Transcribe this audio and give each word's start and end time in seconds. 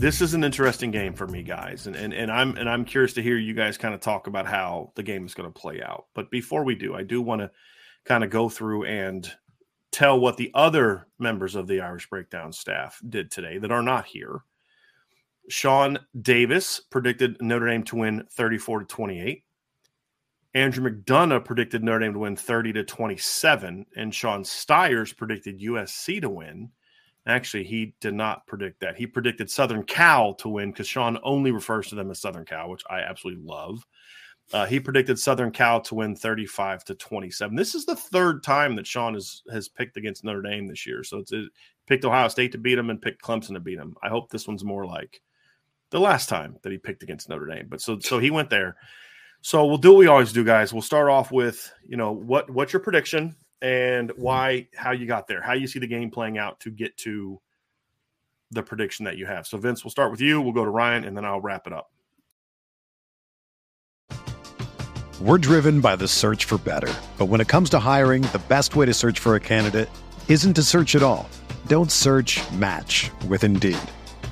This 0.00 0.22
is 0.22 0.32
an 0.32 0.44
interesting 0.44 0.90
game 0.90 1.12
for 1.12 1.26
me, 1.26 1.42
guys, 1.42 1.86
and 1.86 1.94
and, 1.94 2.14
and 2.14 2.32
I'm 2.32 2.56
and 2.56 2.70
I'm 2.70 2.86
curious 2.86 3.12
to 3.12 3.22
hear 3.22 3.36
you 3.36 3.52
guys 3.52 3.76
kind 3.76 3.92
of 3.92 4.00
talk 4.00 4.28
about 4.28 4.46
how 4.46 4.92
the 4.94 5.02
game 5.02 5.26
is 5.26 5.34
going 5.34 5.52
to 5.52 5.60
play 5.60 5.82
out. 5.82 6.06
But 6.14 6.30
before 6.30 6.64
we 6.64 6.74
do, 6.74 6.94
I 6.94 7.02
do 7.02 7.20
want 7.20 7.42
to 7.42 7.50
kind 8.06 8.24
of 8.24 8.30
go 8.30 8.48
through 8.48 8.86
and 8.86 9.30
tell 9.90 10.18
what 10.18 10.38
the 10.38 10.52
other 10.54 11.06
members 11.18 11.54
of 11.54 11.66
the 11.66 11.82
Irish 11.82 12.08
Breakdown 12.08 12.50
staff 12.50 12.98
did 13.06 13.30
today 13.30 13.58
that 13.58 13.70
are 13.70 13.82
not 13.82 14.06
here. 14.06 14.40
Sean 15.50 15.98
Davis 16.18 16.80
predicted 16.80 17.36
Notre 17.42 17.68
Dame 17.68 17.82
to 17.82 17.96
win 17.96 18.24
34 18.32 18.78
to 18.78 18.84
28. 18.86 19.44
Andrew 20.54 20.90
McDonough 20.90 21.44
predicted 21.44 21.84
Notre 21.84 21.98
Dame 21.98 22.14
to 22.14 22.20
win 22.20 22.36
30 22.36 22.72
to 22.72 22.84
27, 22.84 23.84
and 23.94 24.14
Sean 24.14 24.46
Stires 24.46 25.12
predicted 25.12 25.60
USC 25.60 26.22
to 26.22 26.30
win 26.30 26.70
Actually, 27.26 27.64
he 27.64 27.94
did 28.00 28.14
not 28.14 28.46
predict 28.46 28.80
that. 28.80 28.96
He 28.96 29.06
predicted 29.06 29.50
Southern 29.50 29.82
Cal 29.82 30.34
to 30.34 30.48
win 30.48 30.70
because 30.70 30.88
Sean 30.88 31.18
only 31.22 31.50
refers 31.50 31.88
to 31.88 31.94
them 31.94 32.10
as 32.10 32.20
Southern 32.20 32.46
Cal, 32.46 32.70
which 32.70 32.82
I 32.88 33.00
absolutely 33.00 33.44
love. 33.44 33.84
Uh, 34.52 34.66
he 34.66 34.80
predicted 34.80 35.18
Southern 35.18 35.52
Cal 35.52 35.80
to 35.82 35.94
win 35.94 36.16
35 36.16 36.84
to 36.84 36.94
27. 36.94 37.54
This 37.54 37.74
is 37.74 37.84
the 37.84 37.94
third 37.94 38.42
time 38.42 38.74
that 38.76 38.86
Sean 38.86 39.14
has 39.14 39.42
has 39.52 39.68
picked 39.68 39.96
against 39.96 40.24
Notre 40.24 40.42
Dame 40.42 40.66
this 40.66 40.86
year. 40.86 41.04
So 41.04 41.18
it's 41.18 41.30
it, 41.30 41.50
picked 41.86 42.04
Ohio 42.04 42.28
State 42.28 42.52
to 42.52 42.58
beat 42.58 42.78
him 42.78 42.90
and 42.90 43.00
picked 43.00 43.22
Clemson 43.22 43.52
to 43.52 43.60
beat 43.60 43.78
him. 43.78 43.94
I 44.02 44.08
hope 44.08 44.30
this 44.30 44.48
one's 44.48 44.64
more 44.64 44.86
like 44.86 45.20
the 45.90 46.00
last 46.00 46.28
time 46.28 46.56
that 46.62 46.72
he 46.72 46.78
picked 46.78 47.02
against 47.02 47.28
Notre 47.28 47.46
Dame. 47.46 47.66
But 47.68 47.80
so 47.80 47.98
so 48.00 48.18
he 48.18 48.30
went 48.30 48.50
there. 48.50 48.76
So 49.42 49.66
we'll 49.66 49.78
do 49.78 49.92
what 49.92 49.98
we 49.98 50.06
always 50.08 50.32
do, 50.32 50.44
guys. 50.44 50.72
We'll 50.72 50.82
start 50.82 51.08
off 51.10 51.30
with 51.30 51.70
you 51.86 51.96
know 51.96 52.12
what 52.12 52.50
what's 52.50 52.72
your 52.72 52.80
prediction 52.80 53.36
and 53.62 54.10
why 54.16 54.68
how 54.74 54.92
you 54.92 55.06
got 55.06 55.26
there, 55.26 55.42
how 55.42 55.52
you 55.52 55.66
see 55.66 55.78
the 55.78 55.86
game 55.86 56.10
playing 56.10 56.38
out 56.38 56.60
to 56.60 56.70
get 56.70 56.96
to 56.98 57.40
the 58.50 58.62
prediction 58.62 59.04
that 59.04 59.16
you 59.16 59.26
have. 59.26 59.46
So 59.46 59.58
Vince, 59.58 59.84
we'll 59.84 59.90
start 59.90 60.10
with 60.10 60.20
you. 60.20 60.40
We'll 60.40 60.52
go 60.52 60.64
to 60.64 60.70
Ryan, 60.70 61.04
and 61.04 61.16
then 61.16 61.24
I'll 61.24 61.40
wrap 61.40 61.66
it 61.66 61.72
up. 61.72 61.90
We're 65.20 65.38
driven 65.38 65.80
by 65.80 65.96
the 65.96 66.08
search 66.08 66.46
for 66.46 66.56
better, 66.58 66.92
but 67.18 67.26
when 67.26 67.42
it 67.42 67.48
comes 67.48 67.68
to 67.70 67.78
hiring, 67.78 68.22
the 68.22 68.40
best 68.48 68.74
way 68.74 68.86
to 68.86 68.94
search 68.94 69.18
for 69.18 69.34
a 69.34 69.40
candidate 69.40 69.90
isn't 70.28 70.54
to 70.54 70.62
search 70.62 70.96
at 70.96 71.02
all. 71.02 71.28
Don't 71.66 71.92
search. 71.92 72.40
Match 72.52 73.10
with 73.28 73.44
Indeed. 73.44 73.78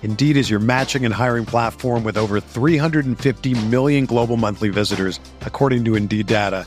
Indeed 0.03 0.37
is 0.39 0.49
your 0.49 0.61
matching 0.61 1.05
and 1.05 1.13
hiring 1.13 1.45
platform 1.45 2.05
with 2.05 2.17
over 2.17 2.41
350 2.41 3.67
million 3.67 4.07
global 4.07 4.39
monthly 4.39 4.71
visitors, 4.71 5.21
according 5.43 5.85
to 5.85 5.95
Indeed 5.97 6.27
data 6.27 6.67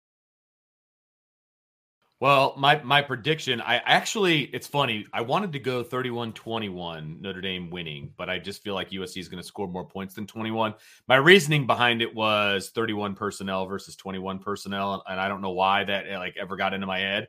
Well, 2.21 2.53
my 2.55 2.79
my 2.83 3.01
prediction, 3.01 3.61
I 3.61 3.77
actually 3.77 4.41
it's 4.43 4.67
funny. 4.67 5.07
I 5.11 5.21
wanted 5.21 5.53
to 5.53 5.59
go 5.59 5.83
31-21 5.83 7.19
Notre 7.19 7.41
Dame 7.41 7.71
winning, 7.71 8.13
but 8.15 8.29
I 8.29 8.37
just 8.37 8.61
feel 8.61 8.75
like 8.75 8.91
USC 8.91 9.17
is 9.17 9.27
going 9.27 9.41
to 9.41 9.47
score 9.47 9.67
more 9.67 9.87
points 9.87 10.13
than 10.13 10.27
21. 10.27 10.75
My 11.07 11.15
reasoning 11.15 11.65
behind 11.65 12.03
it 12.03 12.13
was 12.13 12.69
31 12.75 13.15
personnel 13.15 13.65
versus 13.65 13.95
21 13.95 14.37
personnel, 14.37 15.03
and 15.09 15.19
I 15.19 15.29
don't 15.29 15.41
know 15.41 15.49
why 15.49 15.83
that 15.83 16.05
eh, 16.07 16.19
like 16.19 16.37
ever 16.39 16.57
got 16.57 16.75
into 16.75 16.85
my 16.85 16.99
head, 16.99 17.27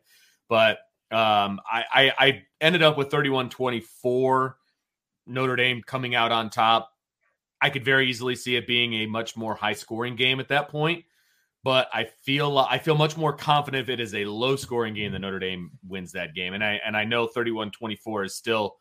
but 0.50 0.76
um, 1.10 1.58
I, 1.66 1.84
I, 1.90 2.12
I 2.18 2.42
ended 2.60 2.82
up 2.82 2.98
with 2.98 3.08
31-24 3.08 4.54
Notre 5.26 5.56
Dame 5.56 5.80
coming 5.86 6.14
out 6.14 6.32
on 6.32 6.50
top. 6.50 6.90
I 7.62 7.70
could 7.70 7.84
very 7.84 8.10
easily 8.10 8.34
see 8.34 8.56
it 8.56 8.66
being 8.66 8.92
a 8.92 9.06
much 9.06 9.38
more 9.38 9.54
high 9.54 9.72
scoring 9.72 10.16
game 10.16 10.38
at 10.38 10.48
that 10.48 10.68
point 10.68 11.04
but 11.64 11.88
I 11.92 12.04
feel 12.22 12.58
I 12.58 12.78
feel 12.78 12.96
much 12.96 13.16
more 13.16 13.32
confident 13.32 13.82
if 13.82 13.88
it 13.88 14.00
is 14.00 14.14
a 14.14 14.24
low 14.24 14.56
scoring 14.56 14.94
game 14.94 15.12
that 15.12 15.20
Notre 15.20 15.38
Dame 15.38 15.70
wins 15.86 16.12
that 16.12 16.34
game. 16.34 16.54
And 16.54 16.64
I 16.64 16.80
and 16.84 16.96
I 16.96 17.04
know 17.04 17.28
31-24 17.28 18.26
is 18.26 18.34
still 18.34 18.76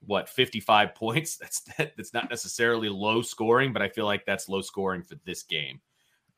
what 0.00 0.28
55 0.28 0.94
points. 0.94 1.36
That's 1.36 1.60
that's 1.76 2.14
not 2.14 2.30
necessarily 2.30 2.88
low 2.88 3.22
scoring, 3.22 3.72
but 3.72 3.82
I 3.82 3.88
feel 3.88 4.06
like 4.06 4.24
that's 4.24 4.48
low 4.48 4.62
scoring 4.62 5.02
for 5.02 5.16
this 5.26 5.42
game. 5.42 5.80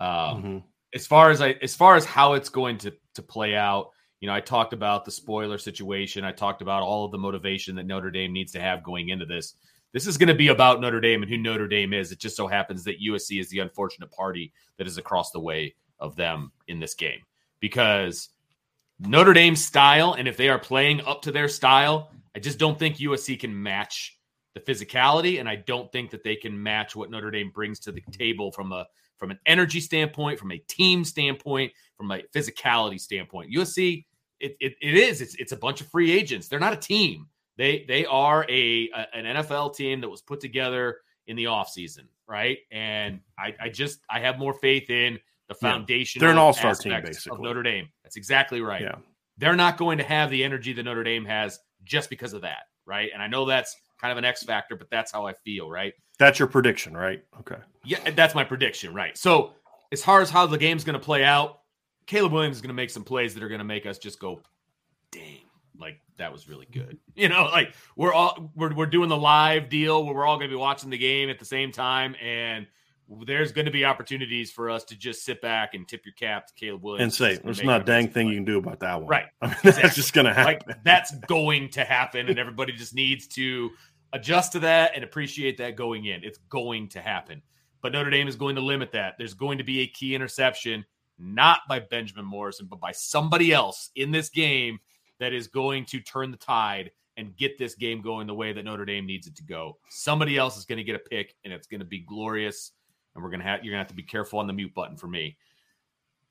Um, 0.01 0.09
mm-hmm. 0.09 0.59
as 0.95 1.07
far 1.07 1.31
as 1.31 1.41
I 1.41 1.51
as 1.63 1.77
far 1.77 1.97
as 1.97 2.05
how 2.05 2.33
it's 2.33 2.49
going 2.49 2.79
to 2.79 2.93
to 3.15 3.23
play 3.23 3.55
out, 3.55 3.91
you 4.21 4.27
know, 4.27 4.35
I 4.35 4.41
talked 4.41 4.73
about 4.73 5.05
the 5.05 5.13
spoiler 5.13 5.59
situation. 5.59 6.25
I 6.25 6.33
talked 6.33 6.61
about 6.61 6.83
all 6.83 7.05
of 7.05 7.13
the 7.13 7.19
motivation 7.19 7.77
that 7.77 7.87
Notre 7.87 8.11
Dame 8.11 8.33
needs 8.33 8.51
to 8.53 8.61
have 8.61 8.83
going 8.83 9.11
into 9.11 9.27
this. 9.27 9.55
This 9.93 10.09
is 10.09 10.19
going 10.19 10.29
to 10.29 10.35
be 10.35 10.49
about 10.49 10.81
Notre 10.81 11.01
Dame 11.01 11.23
and 11.23 11.31
who 11.31 11.39
Notre 11.39 11.69
Dame 11.69 11.93
is. 11.93 12.11
It 12.11 12.19
just 12.19 12.35
so 12.35 12.49
happens 12.49 12.83
that 12.83 13.01
USC 13.01 13.39
is 13.39 13.49
the 13.49 13.61
unfortunate 13.61 14.11
party 14.11 14.53
that 14.77 14.89
is 14.89 14.99
across 14.99 15.31
the 15.31 15.39
way 15.39 15.77
of 15.99 16.17
them 16.17 16.53
in 16.69 16.81
this 16.81 16.95
game 16.95 17.21
because 17.61 18.31
Notre 19.01 19.33
Dame's 19.33 19.65
style, 19.65 20.15
and 20.15 20.29
if 20.29 20.37
they 20.37 20.49
are 20.49 20.59
playing 20.59 21.01
up 21.03 21.23
to 21.23 21.33
their 21.33 21.49
style, 21.49 22.11
I 22.37 22.39
just 22.39 22.59
don't 22.59 22.79
think 22.79 22.97
USC 22.97 23.39
can 23.39 23.63
match 23.63 24.19
the 24.55 24.61
physicality, 24.61 25.41
and 25.41 25.49
I 25.49 25.57
don't 25.57 25.91
think 25.91 26.11
that 26.11 26.23
they 26.23 26.37
can 26.37 26.61
match 26.61 26.95
what 26.95 27.11
Notre 27.11 27.31
Dame 27.31 27.51
brings 27.51 27.81
to 27.81 27.93
the 27.93 28.01
table 28.13 28.53
from 28.53 28.73
a 28.73 28.87
from 29.19 29.31
an 29.31 29.39
energy 29.47 29.81
standpoint, 29.81 30.39
from 30.39 30.53
a 30.53 30.59
team 30.59 31.05
standpoint, 31.05 31.73
from 31.97 32.11
a 32.11 32.23
physicality 32.35 33.01
standpoint. 33.01 33.53
USC, 33.53 34.05
it, 34.41 34.57
it, 34.61 34.75
it 34.81 34.95
is 34.95 35.21
it's 35.21 35.35
it's 35.37 35.53
a 35.53 35.57
bunch 35.57 35.81
of 35.81 35.89
free 35.89 36.13
agents. 36.13 36.49
They're 36.49 36.61
not 36.61 36.73
a 36.73 36.77
team. 36.77 37.29
They 37.57 37.85
they 37.89 38.07
are 38.07 38.45
a, 38.49 38.91
a 38.95 39.07
an 39.15 39.25
NFL 39.37 39.75
team 39.75 40.01
that 40.01 40.09
was 40.09 40.23
put 40.23 40.41
together 40.41 40.99
in 41.27 41.37
the 41.37 41.45
offseason, 41.45 42.07
right? 42.29 42.59
And 42.71 43.21
I, 43.39 43.55
I 43.61 43.69
just 43.69 44.01
I 44.11 44.21
have 44.21 44.39
more 44.39 44.55
faith 44.55 44.91
in 44.91 45.19
the 45.49 45.55
foundation. 45.55 46.21
Yeah. 46.21 46.27
They're 46.27 46.33
an 46.33 46.39
all-star 46.39 46.75
team, 46.75 47.01
basically. 47.03 47.37
Of 47.37 47.43
Notre 47.43 47.63
Dame. 47.63 47.89
That's 48.03 48.17
exactly 48.17 48.61
right. 48.61 48.83
Yeah. 48.83 48.97
They're 49.37 49.57
not 49.57 49.77
going 49.77 49.99
to 49.99 50.05
have 50.05 50.31
the 50.31 50.45
energy 50.45 50.73
that 50.73 50.83
Notre 50.85 51.05
Dame 51.05 51.25
has 51.25 51.59
just 51.85 52.09
because 52.09 52.33
of 52.33 52.43
that, 52.43 52.65
right? 52.87 53.11
And 53.13 53.23
I 53.23 53.27
know 53.27 53.45
that's 53.45 53.77
kind 54.01 54.13
of 54.13 54.19
an 54.19 54.25
X 54.25 54.43
factor, 54.43 54.77
but 54.77 54.89
that's 54.91 55.13
how 55.13 55.27
I 55.27 55.35
feel, 55.45 55.69
right? 55.69 55.93
That's 56.19 56.39
your 56.39 56.49
prediction, 56.49 56.97
right? 56.97 57.25
Okay. 57.41 57.57
Yeah, 57.85 57.99
that's 58.11 58.35
my 58.35 58.45
prediction, 58.45 58.95
right? 58.95 59.17
So 59.19 59.53
as 59.93 60.03
far 60.03 60.21
as 60.21 60.31
how 60.31 60.47
the 60.47 60.59
game's 60.59 60.85
going 60.85 60.99
to 60.99 61.05
play 61.05 61.25
out, 61.25 61.61
Caleb 62.07 62.33
Williams 62.33 62.57
is 62.57 62.63
going 62.63 62.69
to 62.69 62.75
make 62.75 62.91
some 62.91 63.05
plays 63.05 63.35
that 63.35 63.43
are 63.43 63.49
going 63.49 63.61
to 63.61 63.65
make 63.65 63.87
us 63.87 63.99
just 63.99 64.21
go, 64.21 64.43
dang, 65.11 65.41
like 65.79 66.01
that 66.19 66.33
was 66.33 66.49
really 66.49 66.67
good. 66.71 66.99
You 67.17 67.29
know, 67.29 67.45
like 67.45 67.73
we're 67.95 68.13
all 68.13 68.51
we're 68.57 68.75
we're 68.75 68.87
doing 68.87 69.09
the 69.09 69.17
live 69.17 69.69
deal 69.69 70.05
where 70.05 70.17
we're 70.17 70.27
all 70.27 70.37
going 70.37 70.51
to 70.51 70.53
be 70.53 70.59
watching 70.59 70.91
the 70.91 70.99
game 70.99 71.31
at 71.31 71.39
the 71.39 71.45
same 71.45 71.71
time, 71.71 72.17
and 72.21 72.67
there's 73.27 73.53
going 73.53 73.67
to 73.67 73.71
be 73.71 73.85
opportunities 73.85 74.51
for 74.51 74.71
us 74.71 74.85
to 74.85 74.97
just 74.97 75.25
sit 75.25 75.41
back 75.41 75.75
and 75.75 75.87
tip 75.87 76.05
your 76.05 76.15
cap 76.15 76.47
to 76.47 76.55
Caleb 76.55 76.83
Williams 76.83 77.03
and 77.03 77.15
say, 77.15 77.41
"There's 77.43 77.63
not 77.63 77.83
a 77.83 77.85
dang 77.85 78.09
thing 78.09 78.27
play. 78.27 78.33
you 78.33 78.39
can 78.39 78.45
do 78.45 78.59
about 78.59 78.81
that 78.81 79.01
one." 79.01 79.09
Right? 79.09 79.27
I 79.41 79.47
mean, 79.47 79.57
exactly. 79.65 79.83
That's 79.83 79.95
just 79.95 80.13
going 80.13 80.27
to 80.27 80.35
happen. 80.35 80.61
Like 80.67 80.85
that's 80.85 81.15
going 81.27 81.71
to 81.71 81.85
happen, 81.85 82.29
and 82.29 82.39
everybody 82.39 82.73
just 82.73 82.95
needs 82.95 83.27
to 83.29 83.71
adjust 84.13 84.53
to 84.53 84.61
that 84.61 84.93
and 84.95 85.05
appreciate 85.05 85.59
that 85.59 85.77
going 85.77 86.07
in. 86.07 86.25
It's 86.25 86.39
going 86.49 86.89
to 86.91 87.01
happen. 87.01 87.43
But 87.83 87.93
Notre 87.93 88.11
Dame 88.11 88.29
is 88.29 88.37
going 88.37 88.55
to 88.55 88.63
limit 88.63 88.93
that. 88.93 89.17
There's 89.19 89.35
going 89.35 89.59
to 89.59 89.65
be 89.65 89.81
a 89.81 89.87
key 89.87 90.15
interception, 90.15 90.85
not 91.19 91.61
by 91.69 91.81
Benjamin 91.81 92.25
Morrison, 92.25 92.67
but 92.67 92.81
by 92.81 92.93
somebody 92.93 93.53
else 93.53 93.91
in 93.97 94.11
this 94.11 94.31
game 94.31 94.79
that 95.19 95.35
is 95.35 95.49
going 95.49 95.85
to 95.87 96.01
turn 96.01 96.31
the 96.31 96.37
tide 96.39 96.91
and 97.17 97.37
get 97.37 97.59
this 97.59 97.75
game 97.75 98.01
going 98.01 98.27
the 98.27 98.35
way 98.35 98.53
that 98.53 98.65
Notre 98.65 98.85
Dame 98.85 99.07
needs 99.07 99.27
it 99.27 99.37
to 99.37 99.45
go. 99.45 99.79
Somebody 99.91 100.37
else 100.37 100.57
is 100.57 100.65
going 100.65 100.79
to 100.79 100.85
get 100.85 100.97
a 100.97 100.99
pick, 101.01 101.35
and 101.45 101.53
it's 101.53 101.67
going 101.67 101.81
to 101.81 101.87
be 101.87 102.01
glorious. 102.01 102.73
And 103.15 103.23
we're 103.23 103.31
gonna 103.31 103.45
have 103.45 103.65
you're 103.65 103.73
gonna 103.73 103.83
have 103.83 103.89
to 103.89 103.95
be 103.95 104.03
careful 104.03 104.39
on 104.39 104.47
the 104.47 104.53
mute 104.53 104.75
button 104.75 104.97
for 104.97 105.07
me. 105.07 105.37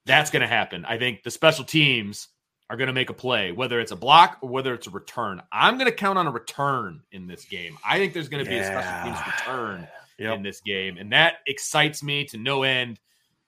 That's 0.05 0.29
going 0.29 0.41
to 0.41 0.47
happen. 0.47 0.83
I 0.85 0.97
think 0.97 1.23
the 1.23 1.31
special 1.31 1.63
teams 1.63 2.27
are 2.69 2.77
going 2.77 2.87
to 2.87 2.93
make 2.93 3.09
a 3.09 3.13
play, 3.13 3.51
whether 3.51 3.79
it's 3.79 3.91
a 3.91 3.95
block 3.95 4.37
or 4.41 4.49
whether 4.49 4.73
it's 4.73 4.87
a 4.87 4.89
return. 4.89 5.41
I'm 5.51 5.77
going 5.77 5.89
to 5.89 5.95
count 5.95 6.17
on 6.17 6.27
a 6.27 6.31
return 6.31 7.01
in 7.11 7.27
this 7.27 7.45
game. 7.45 7.77
I 7.87 7.97
think 7.99 8.13
there's 8.13 8.29
going 8.29 8.43
to 8.43 8.49
be 8.49 8.55
yeah. 8.55 8.61
a 8.61 8.65
special 8.65 9.13
teams 9.13 9.33
return 9.33 9.87
yep. 10.17 10.35
in 10.35 10.43
this 10.43 10.61
game, 10.61 10.97
and 10.97 11.11
that 11.13 11.35
excites 11.47 12.03
me 12.03 12.25
to 12.25 12.37
no 12.37 12.63
end. 12.63 12.99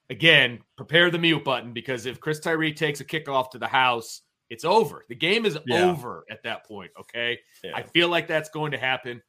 Again, 0.08 0.60
prepare 0.76 1.10
the 1.10 1.18
mute 1.18 1.44
button 1.44 1.72
because 1.72 2.06
if 2.06 2.20
Chris 2.20 2.38
Tyree 2.38 2.72
takes 2.72 3.00
a 3.00 3.04
kickoff 3.04 3.50
to 3.50 3.58
the 3.58 3.66
house, 3.66 4.22
it's 4.48 4.64
over. 4.64 5.04
The 5.08 5.16
game 5.16 5.44
is 5.44 5.58
yeah. 5.66 5.90
over 5.90 6.24
at 6.30 6.42
that 6.44 6.64
point. 6.64 6.92
Okay, 7.00 7.38
yeah. 7.64 7.72
I 7.74 7.82
feel 7.82 8.08
like 8.08 8.28
that's 8.28 8.48
going 8.48 8.70
to 8.70 8.78
happen. 8.78 9.20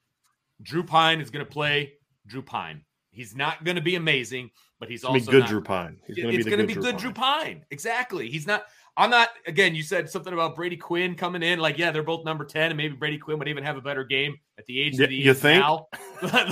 Drew 0.61 0.83
Pyne 0.83 1.19
is 1.19 1.29
going 1.29 1.45
to 1.45 1.51
play 1.51 1.93
Drew 2.27 2.43
Pyne. 2.43 2.83
He's 3.17 3.35
not 3.35 3.63
going 3.63 3.77
to 3.77 3.81
be 3.81 3.95
amazing, 3.95 4.51
but 4.79 4.91
he's 4.91 5.03
also 5.03 5.31
good 5.31 5.47
Drew 5.47 5.59
Pyne. 5.59 5.97
He's 6.05 6.17
going 6.17 6.31
to 6.31 6.37
be, 6.37 6.43
good, 6.43 6.67
be 6.67 6.73
Drew 6.73 6.83
good 6.83 6.97
Drew 6.97 7.11
Pyne. 7.11 7.65
Exactly. 7.71 8.29
He's 8.29 8.45
not. 8.45 8.65
I'm 8.95 9.09
not. 9.09 9.29
Again, 9.47 9.73
you 9.73 9.81
said 9.81 10.07
something 10.07 10.33
about 10.33 10.55
Brady 10.55 10.77
Quinn 10.77 11.15
coming 11.15 11.41
in. 11.41 11.57
Like, 11.57 11.79
yeah, 11.79 11.89
they're 11.89 12.03
both 12.03 12.25
number 12.25 12.45
ten, 12.45 12.69
and 12.69 12.77
maybe 12.77 12.95
Brady 12.95 13.17
Quinn 13.17 13.39
would 13.39 13.47
even 13.47 13.63
have 13.63 13.75
a 13.75 13.81
better 13.81 14.03
game 14.03 14.37
at 14.59 14.67
the 14.67 14.79
age 14.79 14.99
y- 14.99 15.05
of 15.05 15.09
the 15.09 15.15
you 15.15 15.33
think? 15.33 15.63
now. 15.63 15.87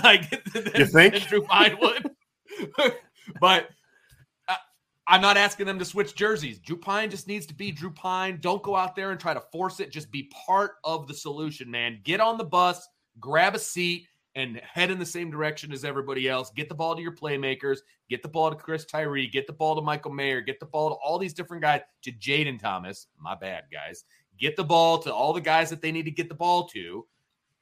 like, 0.03 0.31
you 0.75 0.87
think 0.87 1.27
Drew 1.27 1.43
Pyne 1.43 1.77
would? 1.79 2.11
but 3.39 3.69
uh, 4.49 4.55
I'm 5.05 5.21
not 5.21 5.37
asking 5.37 5.67
them 5.67 5.77
to 5.77 5.85
switch 5.85 6.15
jerseys. 6.15 6.57
Drew 6.57 6.77
Pyne 6.77 7.11
just 7.11 7.27
needs 7.27 7.45
to 7.45 7.53
be 7.53 7.71
Drew 7.71 7.91
Pyne. 7.91 8.39
Don't 8.41 8.63
go 8.63 8.75
out 8.75 8.95
there 8.95 9.11
and 9.11 9.19
try 9.19 9.35
to 9.35 9.41
force 9.51 9.79
it. 9.79 9.91
Just 9.91 10.11
be 10.11 10.31
part 10.47 10.77
of 10.83 11.07
the 11.07 11.13
solution, 11.13 11.69
man. 11.69 11.99
Get 12.03 12.19
on 12.19 12.39
the 12.39 12.43
bus, 12.43 12.87
grab 13.19 13.53
a 13.53 13.59
seat, 13.59 14.07
and 14.35 14.57
head 14.57 14.91
in 14.91 14.99
the 14.99 15.05
same 15.05 15.31
direction 15.31 15.71
as 15.71 15.85
everybody 15.85 16.27
else. 16.27 16.51
Get 16.51 16.67
the 16.67 16.75
ball 16.75 16.95
to 16.95 17.01
your 17.01 17.15
playmakers. 17.15 17.79
Get 18.09 18.21
the 18.21 18.27
ball 18.27 18.49
to 18.49 18.55
Chris 18.55 18.85
Tyree. 18.85 19.27
Get 19.27 19.47
the 19.47 19.53
ball 19.53 19.75
to 19.75 19.81
Michael 19.81 20.11
Mayer. 20.11 20.41
Get 20.41 20.59
the 20.59 20.65
ball 20.65 20.89
to 20.89 20.95
all 20.95 21.17
these 21.17 21.33
different 21.33 21.63
guys. 21.63 21.81
To 22.03 22.11
Jayden 22.11 22.59
Thomas. 22.59 23.07
My 23.17 23.35
bad, 23.35 23.63
guys. 23.71 24.03
Get 24.37 24.57
the 24.57 24.63
ball 24.63 24.99
to 24.99 25.13
all 25.13 25.31
the 25.31 25.41
guys 25.41 25.69
that 25.69 25.81
they 25.81 25.91
need 25.91 26.05
to 26.05 26.11
get 26.11 26.27
the 26.27 26.35
ball 26.35 26.67
to. 26.69 27.05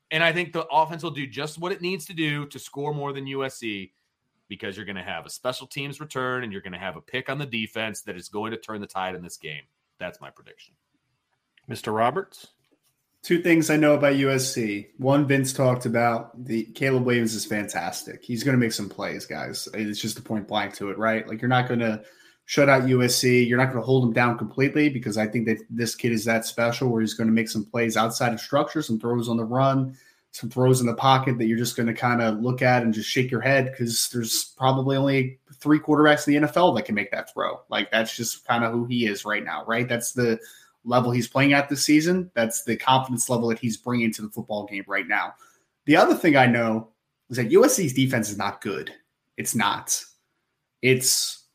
And 0.10 0.24
I 0.24 0.32
think 0.32 0.52
the 0.52 0.66
offense 0.68 1.04
will 1.04 1.12
do 1.12 1.28
just 1.28 1.60
what 1.60 1.72
it 1.72 1.82
needs 1.82 2.06
to 2.06 2.14
do 2.14 2.46
to 2.48 2.60
score 2.60 2.94
more 2.94 3.14
than 3.14 3.26
USC 3.26 3.92
because 4.48 4.76
you're 4.76 4.86
going 4.86 4.96
to 4.96 5.04
have 5.04 5.26
a 5.26 5.30
special 5.30 5.68
teams 5.68 6.00
return 6.00 6.44
and 6.44 6.52
you're 6.52 6.62
going 6.62 6.74
to 6.74 6.80
have 6.80 6.96
a 6.96 7.02
pick 7.02 7.30
on 7.30 7.38
the 7.38 7.46
defense 7.46 8.02
that 8.02 8.16
is 8.16 8.30
going 8.30 8.52
to 8.52 8.58
turn 8.58 8.82
the 8.82 8.88
tide 8.88 9.16
in 9.16 9.24
this 9.24 9.38
game. 9.38 9.64
That's 10.00 10.20
my 10.22 10.30
prediction. 10.30 10.76
Mr. 11.70 11.96
Roberts? 11.96 12.48
Two 13.24 13.42
things 13.42 13.70
I 13.70 13.78
know 13.78 13.94
about 13.94 14.14
USC. 14.14 14.90
One, 14.98 15.26
Vince 15.26 15.54
talked 15.54 15.86
about 15.86 16.46
the 16.46 16.66
Caleb 16.76 17.06
Williams 17.06 17.34
is 17.34 17.46
fantastic. 17.46 18.24
He's 18.24 18.44
going 18.44 18.54
to 18.54 18.60
make 18.60 18.74
some 18.74 18.90
plays, 18.90 19.26
guys. 19.26 19.68
It's 19.74 20.00
just 20.00 20.20
a 20.20 20.22
point 20.22 20.48
blank 20.48 20.76
to 20.76 20.92
it, 20.92 20.98
right? 20.98 21.28
Like 21.28 21.42
you're 21.42 21.50
not 21.50 21.68
going 21.68 21.80
to 21.80 22.04
shut 22.46 22.68
out 22.68 22.84
USC. 22.84 23.48
You're 23.48 23.58
not 23.58 23.68
going 23.68 23.78
to 23.78 23.86
hold 23.86 24.04
him 24.04 24.14
down 24.14 24.38
completely 24.38 24.90
because 24.90 25.18
I 25.18 25.26
think 25.26 25.48
that 25.48 25.60
this 25.70 25.96
kid 25.96 26.12
is 26.12 26.26
that 26.26 26.46
special 26.46 26.90
where 26.90 27.00
he's 27.00 27.14
going 27.14 27.28
to 27.28 27.34
make 27.34 27.50
some 27.50 27.66
plays 27.66 27.96
outside 27.96 28.34
of 28.34 28.42
structure, 28.42 28.82
some 28.82 29.00
throws 29.00 29.30
on 29.30 29.38
the 29.38 29.46
run, 29.46 29.98
some 30.32 30.50
throws 30.50 30.82
in 30.82 30.88
the 30.88 30.96
pocket 30.96 31.38
that 31.38 31.46
you're 31.46 31.58
just 31.58 31.78
going 31.78 31.88
to 31.88 31.94
kind 31.94 32.22
of 32.22 32.42
look 32.42 32.62
at 32.62 32.84
and 32.84 32.94
just 32.94 33.10
shake 33.10 33.32
your 33.32 33.40
head 33.40 33.72
because 33.72 34.10
there's 34.12 34.54
probably 34.58 34.98
only 34.98 35.40
three 35.60 35.80
quarterbacks 35.80 36.28
in 36.28 36.34
the 36.34 36.48
NFL 36.50 36.76
that 36.76 36.84
can 36.84 36.96
make 36.96 37.12
that 37.12 37.32
throw. 37.32 37.62
Like 37.70 37.90
that's 37.90 38.18
just 38.18 38.46
kind 38.46 38.66
of 38.66 38.74
who 38.74 38.84
he 38.86 39.06
is 39.06 39.24
right 39.24 39.46
now, 39.46 39.64
right? 39.66 39.88
That's 39.88 40.12
the 40.12 40.40
level 40.86 41.12
he's 41.12 41.28
playing 41.28 41.54
at 41.54 41.70
this 41.70 41.84
season. 41.84 42.32
That's 42.36 42.64
the 42.64 42.76
confidence 42.76 43.30
level 43.30 43.50
that 43.50 43.60
he's 43.60 43.78
bringing 43.78 44.12
to 44.14 44.22
the 44.22 44.30
football 44.30 44.66
game 44.66 44.84
right 44.88 45.08
now. 45.08 45.34
The 45.86 45.96
other 45.96 46.16
thing 46.16 46.36
I 46.36 46.46
know 46.46 46.90
is 47.30 47.38
that 47.38 47.50
USC's 47.50 47.94
defense 47.94 48.30
is 48.30 48.38
not 48.38 48.62
good. 48.62 48.94
It's 49.38 49.56
not. 49.56 50.04
It's 50.82 51.46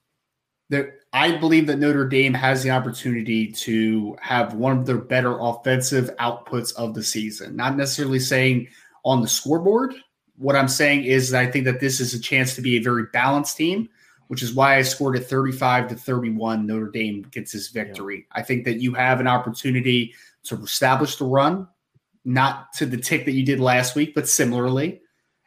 that 0.70 0.90
I 1.12 1.36
believe 1.36 1.66
that 1.66 1.78
Notre 1.78 2.06
Dame 2.06 2.34
has 2.34 2.62
the 2.62 2.70
opportunity 2.70 3.50
to 3.52 4.16
have 4.20 4.54
one 4.54 4.78
of 4.78 4.86
their 4.86 4.98
better 4.98 5.38
offensive 5.38 6.10
outputs 6.18 6.74
of 6.74 6.94
the 6.94 7.02
season. 7.02 7.56
Not 7.56 7.76
necessarily 7.76 8.18
saying 8.18 8.68
on 9.04 9.22
the 9.22 9.28
scoreboard. 9.28 9.94
What 10.36 10.56
I'm 10.56 10.68
saying 10.68 11.04
is 11.04 11.30
that 11.30 11.40
I 11.42 11.50
think 11.50 11.64
that 11.64 11.80
this 11.80 12.00
is 12.00 12.14
a 12.14 12.20
chance 12.20 12.54
to 12.54 12.62
be 12.62 12.76
a 12.76 12.82
very 12.82 13.04
balanced 13.12 13.56
team 13.56 13.88
which 14.28 14.42
is 14.42 14.54
why 14.54 14.76
I 14.76 14.82
scored 14.82 15.16
a 15.16 15.20
35 15.20 15.88
to 15.88 15.94
31. 15.94 16.66
Notre 16.66 16.90
Dame 16.90 17.22
gets 17.30 17.52
this 17.52 17.68
victory. 17.68 18.26
Yeah. 18.28 18.40
I 18.40 18.42
think 18.42 18.64
that 18.64 18.80
you 18.80 18.94
have 18.94 19.20
an 19.20 19.26
opportunity 19.26 20.14
to 20.44 20.56
establish 20.62 21.16
the 21.16 21.24
run, 21.24 21.66
not 22.24 22.72
to 22.74 22.86
the 22.86 22.96
tick 22.96 23.24
that 23.24 23.32
you 23.32 23.44
did 23.44 23.58
last 23.60 23.96
week, 23.96 24.14
but 24.14 24.28
similarly. 24.28 25.00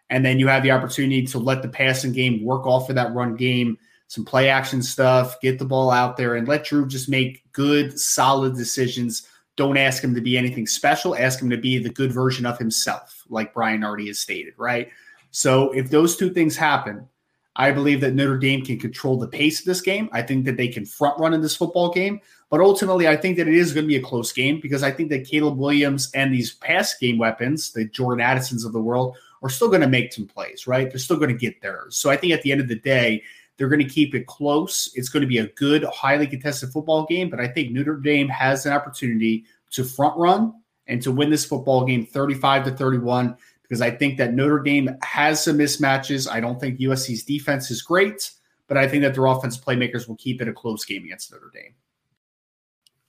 And 0.09 0.25
then 0.25 0.39
you 0.39 0.47
have 0.47 0.63
the 0.63 0.71
opportunity 0.71 1.25
to 1.27 1.39
let 1.39 1.61
the 1.61 1.69
passing 1.69 2.11
game 2.11 2.43
work 2.43 2.65
off 2.65 2.89
of 2.89 2.95
that 2.95 3.13
run 3.13 3.35
game, 3.35 3.77
some 4.07 4.25
play 4.25 4.49
action 4.49 4.83
stuff, 4.83 5.39
get 5.39 5.57
the 5.57 5.65
ball 5.65 5.89
out 5.89 6.17
there, 6.17 6.35
and 6.35 6.47
let 6.47 6.65
Drew 6.65 6.85
just 6.85 7.07
make 7.07 7.49
good, 7.53 7.97
solid 7.97 8.55
decisions. 8.55 9.25
Don't 9.55 9.77
ask 9.77 10.03
him 10.03 10.13
to 10.15 10.21
be 10.21 10.37
anything 10.37 10.67
special. 10.67 11.15
Ask 11.15 11.41
him 11.41 11.49
to 11.49 11.57
be 11.57 11.77
the 11.77 11.89
good 11.89 12.11
version 12.11 12.45
of 12.45 12.57
himself, 12.57 13.23
like 13.29 13.53
Brian 13.53 13.83
already 13.83 14.07
has 14.07 14.19
stated, 14.19 14.53
right? 14.57 14.89
So 15.29 15.71
if 15.71 15.89
those 15.89 16.17
two 16.17 16.31
things 16.31 16.57
happen, 16.57 17.07
I 17.55 17.71
believe 17.71 17.99
that 18.01 18.13
Notre 18.13 18.37
Dame 18.37 18.63
can 18.63 18.79
control 18.79 19.17
the 19.17 19.27
pace 19.27 19.59
of 19.59 19.65
this 19.65 19.81
game. 19.81 20.09
I 20.13 20.21
think 20.21 20.45
that 20.45 20.55
they 20.55 20.69
can 20.69 20.85
front 20.85 21.19
run 21.19 21.33
in 21.33 21.41
this 21.41 21.55
football 21.55 21.91
game. 21.91 22.21
But 22.49 22.61
ultimately, 22.61 23.07
I 23.07 23.17
think 23.17 23.37
that 23.37 23.47
it 23.47 23.53
is 23.53 23.73
going 23.73 23.85
to 23.85 23.87
be 23.87 23.97
a 23.97 24.01
close 24.01 24.31
game 24.31 24.59
because 24.61 24.83
I 24.83 24.91
think 24.91 25.09
that 25.09 25.25
Caleb 25.25 25.57
Williams 25.57 26.09
and 26.13 26.33
these 26.33 26.53
pass 26.53 26.97
game 26.97 27.17
weapons, 27.17 27.71
the 27.71 27.85
Jordan 27.85 28.21
Addisons 28.21 28.63
of 28.63 28.73
the 28.73 28.81
world, 28.81 29.15
are 29.43 29.49
still 29.49 29.67
going 29.67 29.81
to 29.81 29.87
make 29.87 30.13
some 30.13 30.27
plays, 30.27 30.67
right? 30.67 30.89
They're 30.89 30.99
still 30.99 31.17
going 31.17 31.29
to 31.29 31.37
get 31.37 31.61
there. 31.61 31.85
So 31.89 32.09
I 32.09 32.15
think 32.15 32.33
at 32.33 32.41
the 32.41 32.51
end 32.51 32.61
of 32.61 32.67
the 32.67 32.79
day, 32.79 33.23
they're 33.57 33.69
going 33.69 33.85
to 33.85 33.93
keep 33.93 34.15
it 34.15 34.27
close. 34.27 34.91
It's 34.95 35.09
going 35.09 35.21
to 35.21 35.27
be 35.27 35.39
a 35.39 35.47
good, 35.47 35.83
highly 35.83 36.27
contested 36.27 36.71
football 36.71 37.05
game. 37.05 37.29
But 37.29 37.39
I 37.39 37.47
think 37.47 37.71
Notre 37.71 37.97
Dame 37.97 38.29
has 38.29 38.65
an 38.65 38.73
opportunity 38.73 39.45
to 39.71 39.83
front 39.83 40.17
run 40.17 40.53
and 40.87 41.01
to 41.01 41.11
win 41.11 41.29
this 41.29 41.45
football 41.45 41.85
game 41.85 42.05
35 42.05 42.65
to 42.65 42.71
31 42.71 43.37
because 43.71 43.81
I 43.81 43.89
think 43.89 44.17
that 44.17 44.33
Notre 44.33 44.59
Dame 44.59 44.97
has 45.01 45.41
some 45.41 45.57
mismatches. 45.57 46.29
I 46.29 46.41
don't 46.41 46.59
think 46.59 46.81
USC's 46.81 47.23
defense 47.23 47.71
is 47.71 47.81
great, 47.81 48.29
but 48.67 48.75
I 48.75 48.85
think 48.85 49.01
that 49.03 49.13
their 49.13 49.27
offense 49.27 49.57
playmakers 49.57 50.09
will 50.09 50.17
keep 50.17 50.41
it 50.41 50.49
a 50.49 50.51
close 50.51 50.83
game 50.83 51.05
against 51.05 51.31
Notre 51.31 51.49
Dame. 51.53 51.73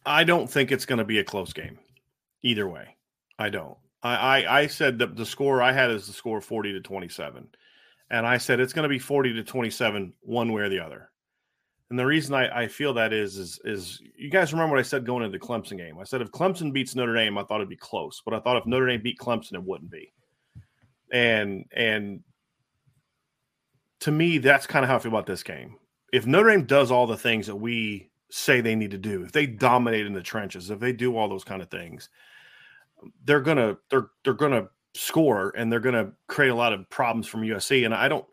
I 0.07 0.23
don't 0.23 0.49
think 0.49 0.71
it's 0.71 0.87
going 0.87 1.01
to 1.01 1.05
be 1.05 1.19
a 1.19 1.25
close 1.25 1.53
game 1.53 1.81
either 2.43 2.69
way. 2.69 2.97
I 3.41 3.49
don't. 3.49 3.77
I, 4.05 4.15
I, 4.15 4.61
I 4.61 4.67
said 4.69 5.01
that 5.01 5.17
the 5.17 5.27
score 5.27 5.61
I 5.61 5.73
had 5.73 5.91
is 5.91 6.07
the 6.07 6.13
score 6.13 6.41
40 6.41 6.75
to 6.75 6.81
27. 6.81 7.49
And 8.11 8.25
I 8.25 8.39
said 8.39 8.61
it's 8.61 8.73
going 8.73 8.85
to 8.85 8.89
be 8.89 9.01
40 9.01 9.33
to 9.33 9.43
27 9.43 10.13
one 10.21 10.53
way 10.53 10.63
or 10.63 10.69
the 10.69 10.79
other. 10.79 11.11
And 11.91 11.99
the 11.99 12.07
reason 12.07 12.37
I, 12.37 12.63
I 12.63 12.69
feel 12.69 12.95
that 12.95 13.13
is, 13.13 13.37
is, 13.37 13.59
is 13.65 14.01
you 14.17 14.31
guys 14.31 14.53
remember 14.53 14.77
what 14.77 14.81
I 14.81 14.87
said 14.87 15.05
going 15.05 15.25
into 15.25 15.37
the 15.37 15.45
Clemson 15.45 15.77
game? 15.77 15.99
I 15.99 16.05
said 16.05 16.21
if 16.21 16.31
Clemson 16.31 16.73
beats 16.73 16.95
Notre 16.95 17.17
Dame, 17.17 17.37
I 17.37 17.43
thought 17.43 17.57
it'd 17.57 17.69
be 17.69 17.75
close, 17.75 18.23
but 18.25 18.33
I 18.33 18.39
thought 18.39 18.59
if 18.59 18.65
Notre 18.65 18.87
Dame 18.87 19.03
beat 19.03 19.19
Clemson, 19.19 19.55
it 19.55 19.65
wouldn't 19.65 19.91
be. 19.91 20.13
And 21.13 21.67
and 21.73 22.21
to 24.01 24.11
me, 24.11 24.39
that's 24.39 24.67
kind 24.67 24.85
of 24.85 24.89
how 24.89 24.97
I 24.97 24.99
feel 24.99 25.13
about 25.13 25.27
this 25.27 25.43
game. 25.43 25.77
If 26.13 26.27
Notre 26.27 26.51
Dame 26.51 26.65
does 26.65 26.91
all 26.91 27.07
the 27.07 27.17
things 27.17 27.47
that 27.47 27.57
we 27.57 28.11
say 28.31 28.61
they 28.61 28.75
need 28.75 28.91
to 28.91 28.99
do, 28.99 29.23
if 29.23 29.33
they 29.33 29.47
dominate 29.47 30.07
in 30.07 30.15
the 30.15 30.23
trenches, 30.23 30.71
if 30.71 30.81
they 30.81 30.93
do 30.93 31.17
all 31.17 31.29
those 31.29 31.45
kind 31.45 31.63
of 31.63 31.71
things, 31.71 32.09
they're 33.25 33.41
gonna 33.41 33.77
they're 33.91 34.09
they're 34.25 34.35
gonna 34.35 34.69
score 34.95 35.53
and 35.57 35.71
they're 35.71 35.81
gonna 35.81 36.13
create 36.27 36.51
a 36.51 36.55
lot 36.55 36.73
of 36.73 36.89
problems 36.91 37.27
from 37.27 37.43
USC. 37.43 37.85
And 37.85 37.95
I 37.95 38.09
don't 38.09 38.27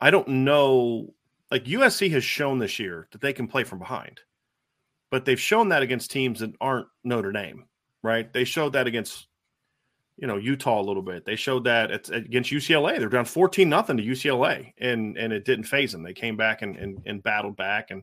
I 0.00 0.10
don't 0.10 0.28
know 0.28 1.14
like 1.50 1.64
USC 1.64 2.10
has 2.12 2.24
shown 2.24 2.58
this 2.58 2.78
year 2.78 3.08
that 3.12 3.20
they 3.20 3.32
can 3.32 3.48
play 3.48 3.64
from 3.64 3.78
behind, 3.78 4.20
but 5.10 5.24
they've 5.24 5.40
shown 5.40 5.70
that 5.70 5.82
against 5.82 6.10
teams 6.10 6.40
that 6.40 6.54
aren't 6.60 6.86
Notre 7.04 7.32
Dame, 7.32 7.64
right? 8.02 8.30
They 8.32 8.44
showed 8.44 8.74
that 8.74 8.86
against 8.86 9.28
you 10.18 10.26
know 10.26 10.36
Utah 10.36 10.80
a 10.80 10.82
little 10.82 11.02
bit. 11.02 11.24
They 11.24 11.36
showed 11.36 11.64
that 11.64 11.90
it's 11.90 12.10
against 12.10 12.50
UCLA. 12.50 12.98
They're 12.98 13.08
down 13.08 13.24
fourteen 13.24 13.68
nothing 13.68 13.96
to 13.96 14.02
UCLA, 14.02 14.72
and 14.78 15.16
and 15.16 15.32
it 15.32 15.44
didn't 15.44 15.64
faze 15.64 15.92
them. 15.92 16.02
They 16.02 16.12
came 16.12 16.36
back 16.36 16.62
and, 16.62 16.76
and 16.76 17.00
and 17.06 17.22
battled 17.22 17.56
back 17.56 17.90
and 17.90 18.02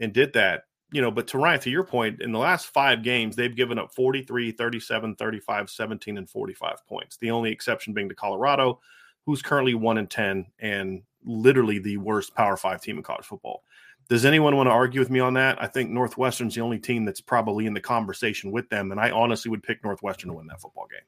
and 0.00 0.12
did 0.12 0.32
that. 0.32 0.64
You 0.90 1.00
know, 1.00 1.10
but 1.10 1.26
to 1.28 1.38
Ryan, 1.38 1.60
to 1.60 1.70
your 1.70 1.84
point, 1.84 2.20
in 2.20 2.32
the 2.32 2.38
last 2.38 2.66
five 2.66 3.02
games, 3.02 3.34
they've 3.34 3.54
given 3.54 3.78
up 3.78 3.94
43, 3.94 4.52
37, 4.52 5.14
35, 5.14 5.70
17, 5.70 6.18
and 6.18 6.28
45 6.28 6.86
points. 6.86 7.16
The 7.16 7.30
only 7.30 7.50
exception 7.50 7.94
being 7.94 8.10
to 8.10 8.14
Colorado, 8.14 8.78
who's 9.24 9.40
currently 9.40 9.72
one 9.72 9.96
in 9.96 10.06
10 10.06 10.44
and 10.58 11.02
literally 11.24 11.78
the 11.78 11.96
worst 11.96 12.34
Power 12.34 12.58
Five 12.58 12.82
team 12.82 12.98
in 12.98 13.02
college 13.02 13.24
football. 13.24 13.62
Does 14.10 14.26
anyone 14.26 14.56
want 14.56 14.66
to 14.66 14.72
argue 14.72 15.00
with 15.00 15.08
me 15.08 15.20
on 15.20 15.32
that? 15.34 15.62
I 15.62 15.66
think 15.66 15.90
Northwestern's 15.90 16.54
the 16.54 16.60
only 16.60 16.78
team 16.78 17.06
that's 17.06 17.22
probably 17.22 17.64
in 17.64 17.72
the 17.72 17.80
conversation 17.80 18.50
with 18.52 18.68
them, 18.68 18.90
and 18.90 19.00
I 19.00 19.10
honestly 19.10 19.50
would 19.50 19.62
pick 19.62 19.82
Northwestern 19.82 20.28
to 20.28 20.36
win 20.36 20.46
that 20.48 20.60
football 20.60 20.88
game 20.90 21.06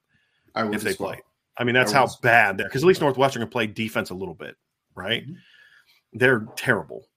if 0.57 0.83
they 0.83 0.95
play. 0.95 1.21
I 1.57 1.65
mean, 1.65 1.75
that's 1.75 1.93
I 1.93 1.99
how 1.99 2.09
bad 2.23 2.59
they're 2.59 2.67
because 2.67 2.83
at 2.83 2.87
least 2.87 3.01
Northwestern 3.01 3.43
can 3.43 3.51
play 3.51 3.67
defense 3.67 4.11
a 4.11 4.15
little 4.15 4.35
bit, 4.35 4.57
right? 4.95 5.23
Mm-hmm. 5.23 5.35
They're 6.15 6.47
terrible. 6.57 7.09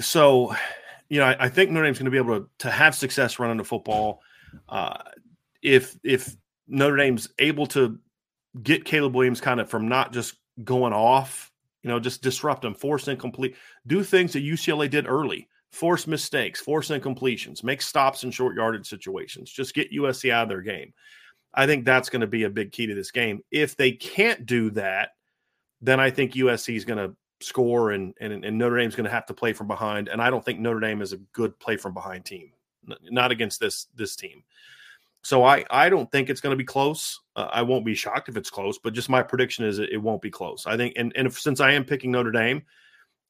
So, 0.00 0.54
you 1.08 1.18
know, 1.18 1.26
I, 1.26 1.46
I 1.46 1.48
think 1.48 1.70
Notre 1.70 1.86
Dame's 1.86 1.98
going 1.98 2.04
to 2.04 2.10
be 2.10 2.18
able 2.18 2.40
to, 2.40 2.48
to 2.60 2.70
have 2.70 2.94
success 2.94 3.38
running 3.38 3.56
the 3.56 3.64
football. 3.64 4.22
Uh, 4.68 4.98
if 5.62 5.98
if 6.04 6.36
Notre 6.68 6.96
Dame's 6.96 7.28
able 7.38 7.66
to 7.68 7.98
get 8.62 8.84
Caleb 8.84 9.14
Williams 9.14 9.40
kind 9.40 9.60
of 9.60 9.68
from 9.68 9.88
not 9.88 10.12
just 10.12 10.34
going 10.64 10.92
off 10.92 11.50
you 11.82 11.88
know, 11.88 12.00
just 12.00 12.22
disrupt 12.22 12.62
them, 12.62 12.74
force 12.74 13.08
incomplete, 13.08 13.56
do 13.86 14.02
things 14.02 14.32
that 14.32 14.44
UCLA 14.44 14.88
did 14.90 15.06
early, 15.06 15.48
force 15.70 16.06
mistakes, 16.06 16.60
force 16.60 16.88
incompletions, 16.88 17.64
make 17.64 17.80
stops 17.80 18.24
in 18.24 18.30
short 18.30 18.56
yardage 18.56 18.86
situations, 18.86 19.50
just 19.50 19.74
get 19.74 19.92
USC 19.92 20.30
out 20.30 20.44
of 20.44 20.48
their 20.48 20.62
game. 20.62 20.92
I 21.54 21.66
think 21.66 21.84
that's 21.84 22.08
going 22.08 22.20
to 22.20 22.26
be 22.26 22.44
a 22.44 22.50
big 22.50 22.72
key 22.72 22.86
to 22.86 22.94
this 22.94 23.10
game. 23.10 23.42
If 23.50 23.76
they 23.76 23.92
can't 23.92 24.46
do 24.46 24.70
that, 24.70 25.10
then 25.80 25.98
I 25.98 26.10
think 26.10 26.32
USC 26.32 26.76
is 26.76 26.84
going 26.84 26.98
to 26.98 27.16
score 27.40 27.90
and, 27.92 28.14
and, 28.20 28.44
and 28.44 28.58
Notre 28.58 28.76
Dame's 28.76 28.94
going 28.94 29.04
to 29.04 29.10
have 29.10 29.26
to 29.26 29.34
play 29.34 29.52
from 29.52 29.66
behind. 29.66 30.08
And 30.08 30.22
I 30.22 30.30
don't 30.30 30.44
think 30.44 30.60
Notre 30.60 30.80
Dame 30.80 31.02
is 31.02 31.12
a 31.12 31.18
good 31.32 31.58
play 31.58 31.76
from 31.76 31.94
behind 31.94 32.24
team, 32.24 32.52
not 33.02 33.30
against 33.32 33.60
this 33.60 33.86
this 33.94 34.14
team. 34.16 34.44
So 35.22 35.44
I 35.44 35.64
I 35.70 35.88
don't 35.88 36.10
think 36.10 36.30
it's 36.30 36.40
going 36.40 36.52
to 36.52 36.56
be 36.56 36.64
close. 36.64 37.20
Uh, 37.36 37.48
I 37.50 37.62
won't 37.62 37.84
be 37.84 37.94
shocked 37.94 38.28
if 38.28 38.36
it's 38.36 38.50
close, 38.50 38.78
but 38.78 38.94
just 38.94 39.08
my 39.08 39.22
prediction 39.22 39.64
is 39.64 39.78
it, 39.78 39.90
it 39.90 39.98
won't 39.98 40.22
be 40.22 40.30
close. 40.30 40.66
I 40.66 40.76
think, 40.76 40.94
and 40.96 41.12
and 41.16 41.26
if, 41.26 41.38
since 41.38 41.60
I 41.60 41.72
am 41.72 41.84
picking 41.84 42.10
Notre 42.10 42.30
Dame, 42.30 42.62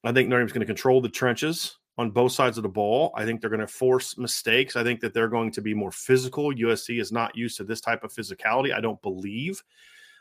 I 0.03 0.11
think 0.11 0.29
Notre 0.29 0.41
Dame's 0.41 0.53
going 0.53 0.61
to 0.61 0.65
control 0.65 1.01
the 1.01 1.09
trenches 1.09 1.77
on 2.01 2.11
both 2.11 2.33
sides 2.33 2.57
of 2.57 2.63
the 2.63 2.69
ball. 2.69 3.11
I 3.15 3.25
think 3.25 3.39
they're 3.39 3.49
going 3.49 3.61
to 3.61 3.67
force 3.67 4.17
mistakes. 4.17 4.75
I 4.75 4.83
think 4.83 4.99
that 4.99 5.13
they're 5.13 5.27
going 5.27 5.51
to 5.51 5.61
be 5.61 5.73
more 5.73 5.91
physical. 5.91 6.53
USC 6.53 6.99
is 6.99 7.11
not 7.11 7.35
used 7.35 7.57
to 7.57 7.63
this 7.63 7.81
type 7.81 8.03
of 8.03 8.13
physicality. 8.13 8.73
I 8.75 8.81
don't 8.81 9.01
believe. 9.01 9.63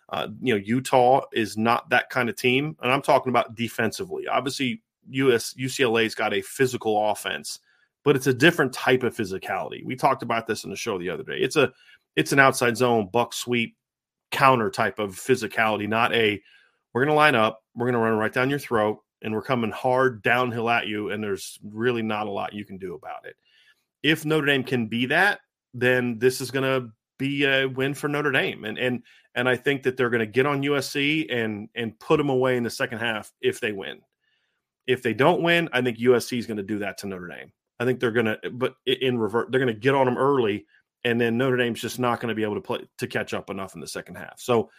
Uh, 0.08 0.28
you 0.40 0.54
know, 0.54 0.60
Utah 0.64 1.22
is 1.32 1.56
not 1.56 1.90
that 1.90 2.10
kind 2.10 2.28
of 2.28 2.36
team, 2.36 2.76
and 2.82 2.92
I'm 2.92 3.02
talking 3.02 3.30
about 3.30 3.54
defensively. 3.54 4.26
Obviously, 4.26 4.82
US 5.10 5.54
UCLA's 5.54 6.14
got 6.14 6.34
a 6.34 6.42
physical 6.42 7.10
offense 7.10 7.60
but 8.04 8.16
it's 8.16 8.26
a 8.26 8.34
different 8.34 8.72
type 8.72 9.02
of 9.02 9.14
physicality. 9.14 9.84
We 9.84 9.96
talked 9.96 10.22
about 10.22 10.46
this 10.46 10.64
in 10.64 10.70
the 10.70 10.76
show 10.76 10.98
the 10.98 11.10
other 11.10 11.22
day. 11.22 11.38
It's 11.38 11.56
a 11.56 11.72
it's 12.16 12.32
an 12.32 12.38
outside 12.38 12.76
zone 12.76 13.08
buck 13.12 13.32
sweep 13.32 13.76
counter 14.30 14.70
type 14.70 14.98
of 14.98 15.14
physicality, 15.14 15.88
not 15.88 16.14
a 16.14 16.40
we're 16.92 17.04
going 17.04 17.14
to 17.14 17.16
line 17.16 17.34
up, 17.34 17.62
we're 17.74 17.86
going 17.86 17.94
to 17.94 18.00
run 18.00 18.18
right 18.18 18.32
down 18.32 18.50
your 18.50 18.58
throat, 18.58 18.98
and 19.22 19.32
we're 19.32 19.42
coming 19.42 19.70
hard 19.70 20.22
downhill 20.22 20.70
at 20.70 20.86
you, 20.86 21.10
and 21.10 21.22
there's 21.22 21.58
really 21.62 22.02
not 22.02 22.26
a 22.26 22.30
lot 22.30 22.54
you 22.54 22.64
can 22.64 22.78
do 22.78 22.94
about 22.94 23.26
it. 23.26 23.36
If 24.02 24.24
Notre 24.24 24.46
Dame 24.46 24.64
can 24.64 24.86
be 24.86 25.06
that, 25.06 25.40
then 25.74 26.18
this 26.18 26.40
is 26.40 26.50
going 26.50 26.64
to 26.64 26.90
be 27.18 27.44
a 27.44 27.66
win 27.66 27.94
for 27.94 28.08
Notre 28.08 28.32
Dame, 28.32 28.64
and 28.64 28.78
and 28.78 29.02
and 29.34 29.48
I 29.48 29.56
think 29.56 29.82
that 29.84 29.96
they're 29.96 30.10
going 30.10 30.20
to 30.20 30.26
get 30.26 30.46
on 30.46 30.62
USC 30.62 31.32
and 31.32 31.68
and 31.74 31.98
put 31.98 32.16
them 32.16 32.30
away 32.30 32.56
in 32.56 32.62
the 32.62 32.70
second 32.70 32.98
half 32.98 33.32
if 33.40 33.60
they 33.60 33.72
win. 33.72 34.00
If 34.86 35.02
they 35.02 35.14
don't 35.14 35.42
win, 35.42 35.68
I 35.72 35.82
think 35.82 35.98
USC 35.98 36.38
is 36.38 36.46
going 36.46 36.56
to 36.56 36.62
do 36.62 36.78
that 36.80 36.98
to 36.98 37.06
Notre 37.06 37.28
Dame. 37.28 37.52
I 37.78 37.84
think 37.84 38.00
they're 38.00 38.10
going 38.10 38.26
to, 38.26 38.38
but 38.52 38.74
in 38.86 39.18
revert, 39.18 39.50
they're 39.50 39.60
going 39.60 39.72
to 39.74 39.80
get 39.80 39.94
on 39.94 40.06
them 40.06 40.18
early, 40.18 40.66
and 41.04 41.20
then 41.20 41.38
Notre 41.38 41.56
Dame's 41.56 41.80
just 41.80 41.98
not 41.98 42.20
going 42.20 42.28
to 42.28 42.34
be 42.34 42.42
able 42.42 42.56
to 42.56 42.60
play 42.60 42.80
to 42.98 43.06
catch 43.06 43.32
up 43.32 43.48
enough 43.50 43.74
in 43.74 43.80
the 43.80 43.86
second 43.86 44.16
half. 44.16 44.38
So, 44.38 44.70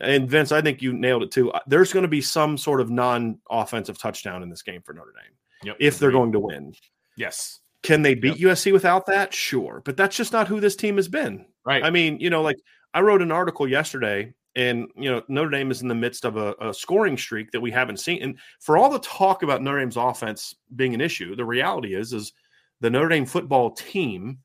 and 0.00 0.28
Vince, 0.28 0.52
I 0.52 0.60
think 0.60 0.82
you 0.82 0.92
nailed 0.92 1.22
it 1.22 1.30
too. 1.30 1.50
Uh, 1.50 1.60
there's 1.66 1.92
going 1.92 2.02
to 2.02 2.08
be 2.08 2.20
some 2.20 2.56
sort 2.56 2.80
of 2.80 2.90
non-offensive 2.90 3.98
touchdown 3.98 4.42
in 4.42 4.48
this 4.48 4.62
game 4.62 4.82
for 4.82 4.92
Notre 4.92 5.12
Dame 5.12 5.36
yep. 5.64 5.76
if 5.80 5.98
they're 5.98 6.10
going 6.10 6.32
to 6.32 6.40
win. 6.40 6.72
Yes. 7.16 7.60
Can 7.82 8.02
they 8.02 8.14
beat 8.14 8.38
yep. 8.38 8.52
USC 8.52 8.72
without 8.72 9.06
that? 9.06 9.32
Sure, 9.32 9.82
but 9.84 9.96
that's 9.96 10.16
just 10.16 10.32
not 10.32 10.48
who 10.48 10.60
this 10.60 10.76
team 10.76 10.96
has 10.96 11.08
been. 11.08 11.46
Right. 11.64 11.82
I 11.84 11.90
mean, 11.90 12.20
you 12.20 12.30
know, 12.30 12.42
like 12.42 12.56
I 12.94 13.00
wrote 13.00 13.22
an 13.22 13.32
article 13.32 13.68
yesterday 13.68 14.34
and 14.56 14.88
you 14.96 15.10
know 15.10 15.22
Notre 15.28 15.50
Dame 15.50 15.70
is 15.70 15.82
in 15.82 15.88
the 15.88 15.94
midst 15.94 16.24
of 16.24 16.36
a, 16.36 16.54
a, 16.60 16.74
scoring 16.74 17.16
streak 17.16 17.50
that 17.52 17.60
we 17.60 17.70
haven't 17.70 18.00
seen. 18.00 18.22
And 18.22 18.38
for 18.60 18.76
all 18.76 18.90
the 18.90 18.98
talk 18.98 19.42
about 19.42 19.62
Notre 19.62 19.78
Dame's 19.78 19.96
offense 19.96 20.54
being 20.74 20.94
an 20.94 21.00
issue, 21.00 21.36
the 21.36 21.44
reality 21.44 21.94
is 21.94 22.12
is 22.12 22.32
the 22.80 22.90
Notre 22.90 23.08
Dame 23.08 23.26
football 23.26 23.70
team 23.70 24.38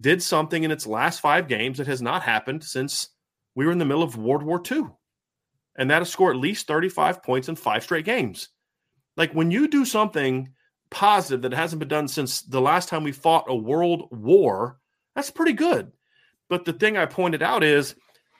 did 0.00 0.22
something 0.22 0.64
in 0.64 0.70
its 0.70 0.86
last 0.86 1.20
five 1.20 1.46
games 1.46 1.78
that 1.78 1.86
has 1.86 2.02
not 2.02 2.22
happened 2.22 2.64
since 2.64 3.10
we 3.54 3.64
were 3.64 3.72
in 3.72 3.78
the 3.78 3.84
middle 3.84 4.02
of 4.02 4.16
World 4.16 4.42
War 4.42 4.60
II. 4.70 4.84
And 5.76 5.90
that 5.90 6.02
is 6.02 6.10
score 6.10 6.30
at 6.30 6.36
least 6.36 6.66
35 6.66 7.22
points 7.22 7.48
in 7.48 7.56
five 7.56 7.82
straight 7.82 8.04
games. 8.04 8.48
Like 9.16 9.32
when 9.32 9.50
you 9.50 9.68
do 9.68 9.84
something 9.84 10.50
positive 10.90 11.42
that 11.42 11.52
hasn't 11.52 11.80
been 11.80 11.88
done 11.88 12.08
since 12.08 12.42
the 12.42 12.60
last 12.60 12.88
time 12.88 13.04
we 13.04 13.12
fought 13.12 13.46
a 13.48 13.56
world 13.56 14.08
war, 14.10 14.78
that's 15.14 15.30
pretty 15.30 15.54
good. 15.54 15.92
But 16.48 16.64
the 16.64 16.72
thing 16.72 16.96
I 16.96 17.06
pointed 17.06 17.42
out 17.42 17.64
is 17.64 17.94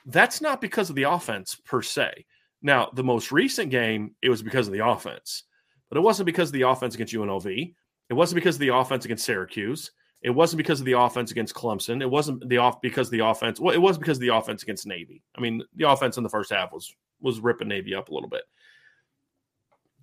that's 0.06 0.40
not 0.40 0.60
because 0.60 0.90
of 0.90 0.96
the 0.96 1.04
offense 1.04 1.54
per 1.64 1.82
se. 1.82 2.26
Now, 2.60 2.90
the 2.94 3.04
most 3.04 3.32
recent 3.32 3.70
game, 3.70 4.14
it 4.22 4.28
was 4.28 4.42
because 4.42 4.66
of 4.66 4.72
the 4.72 4.86
offense, 4.86 5.44
but 5.88 5.98
it 5.98 6.02
wasn't 6.02 6.26
because 6.26 6.50
of 6.50 6.52
the 6.52 6.62
offense 6.62 6.94
against 6.94 7.14
UNLV. 7.14 7.74
It 8.08 8.14
wasn't 8.14 8.36
because 8.36 8.56
of 8.56 8.60
the 8.60 8.74
offense 8.74 9.04
against 9.04 9.24
Syracuse. 9.24 9.90
It 10.22 10.30
wasn't 10.30 10.58
because 10.58 10.78
of 10.78 10.86
the 10.86 10.98
offense 10.98 11.32
against 11.32 11.54
Clemson. 11.54 12.00
It 12.00 12.10
wasn't 12.10 12.48
the 12.48 12.58
off 12.58 12.80
because 12.80 13.10
the 13.10 13.26
offense. 13.26 13.58
Well, 13.58 13.74
it 13.74 13.80
was 13.80 13.98
because 13.98 14.18
of 14.18 14.20
the 14.20 14.28
offense 14.28 14.62
against 14.62 14.86
Navy. 14.86 15.22
I 15.36 15.40
mean, 15.40 15.62
the 15.74 15.88
offense 15.88 16.16
in 16.16 16.22
the 16.22 16.28
first 16.28 16.52
half 16.52 16.72
was 16.72 16.94
was 17.22 17.40
ripping 17.40 17.68
Navy 17.68 17.94
up 17.94 18.08
a 18.08 18.14
little 18.14 18.28
bit. 18.28 18.42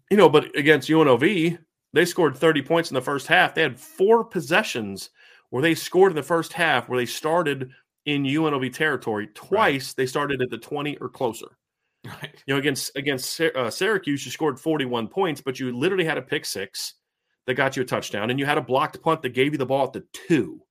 You 0.10 0.18
know, 0.18 0.30
but 0.30 0.56
against 0.56 0.90
UNLV, 0.90 1.60
they 1.94 2.06
scored 2.06 2.36
30 2.36 2.62
points 2.64 2.90
in 2.90 2.96
the 2.96 3.02
first 3.02 3.28
half. 3.28 3.54
They 3.54 3.62
had 3.62 3.80
four 3.80 4.24
possessions 4.24 5.10
where 5.50 5.62
they 5.62 5.76
scored 5.76 6.12
in 6.12 6.16
the 6.16 6.24
first 6.24 6.54
half 6.54 6.88
where 6.88 7.00
they 7.00 7.06
started 7.06 7.72
in 8.06 8.24
UNLV 8.24 8.74
territory. 8.74 9.28
Twice 9.34 9.90
right. 9.90 9.96
they 9.98 10.06
started 10.06 10.42
at 10.42 10.50
the 10.50 10.58
20 10.58 10.98
or 10.98 11.10
closer. 11.10 11.48
Right. 12.06 12.42
You 12.48 12.54
know, 12.54 12.60
against 12.60 12.96
against 12.96 13.42
uh, 13.42 13.70
Syracuse, 13.70 14.24
you 14.24 14.32
scored 14.32 14.58
41 14.58 15.10
points, 15.10 15.42
but 15.42 15.60
you 15.60 15.78
literally 15.78 16.06
had 16.06 16.18
a 16.18 16.22
pick 16.22 16.46
six 16.46 16.94
that 17.46 17.56
got 17.56 17.76
you 17.76 17.84
a 17.84 17.86
touchdown, 17.86 18.30
and 18.30 18.40
you 18.40 18.46
had 18.46 18.58
a 18.58 18.62
blocked 18.62 19.02
punt 19.02 19.22
that 19.22 19.34
gave 19.34 19.52
you 19.52 19.58
the 19.58 19.66
ball 19.66 19.88
at 19.88 19.92
the 19.92 20.06
two 20.14 20.62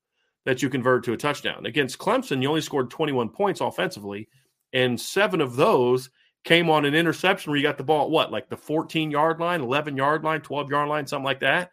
that 0.47 0.63
you 0.63 0.71
converted 0.71 1.05
to 1.05 1.13
a 1.13 1.19
touchdown. 1.19 1.67
Against 1.67 1.99
Clemson, 1.99 2.41
you 2.41 2.49
only 2.49 2.63
scored 2.63 2.89
21 2.89 3.29
points 3.29 3.61
offensively, 3.61 4.27
and 4.73 4.99
seven 4.99 5.43
of 5.43 5.55
those 5.55 6.09
came 6.49 6.71
on 6.71 6.87
an 6.87 6.95
interception 6.95 7.51
where 7.51 7.59
you 7.59 7.63
got 7.63 7.77
the 7.77 7.85
ball 7.85 8.07
at 8.07 8.11
what, 8.11 8.33
like 8.33 8.49
the 8.49 8.57
14 8.57 9.11
yard 9.11 9.39
line, 9.39 9.61
11 9.61 9.99
yard 9.99 10.25
line, 10.25 10.41
12 10.41 10.71
yard 10.71 10.89
line, 10.89 11.07
something 11.07 11.25
like 11.25 11.41
that. 11.41 11.73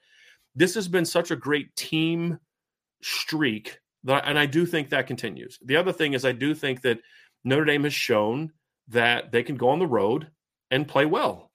This 0.53 0.75
has 0.75 0.89
been 0.89 1.05
such 1.05 1.32
a 1.32 1.36
great 1.38 1.74
team 1.77 2.39
streak, 3.01 3.79
that, 4.03 4.25
and 4.27 4.38
I 4.38 4.46
do 4.46 4.65
think 4.65 4.89
that 4.89 5.08
continues. 5.08 5.58
The 5.63 5.77
other 5.77 5.94
thing 5.94 6.12
is, 6.12 6.25
I 6.25 6.34
do 6.34 6.53
think 6.53 6.82
that 6.82 7.00
Notre 7.46 7.63
Dame 7.63 7.86
has 7.86 7.94
shown 7.94 8.51
that 8.89 9.32
they 9.32 9.44
can 9.44 9.55
go 9.55 9.70
on 9.70 9.79
the 9.79 9.88
road 9.88 10.27
and 10.70 10.86
play 10.86 11.05
well. 11.05 11.51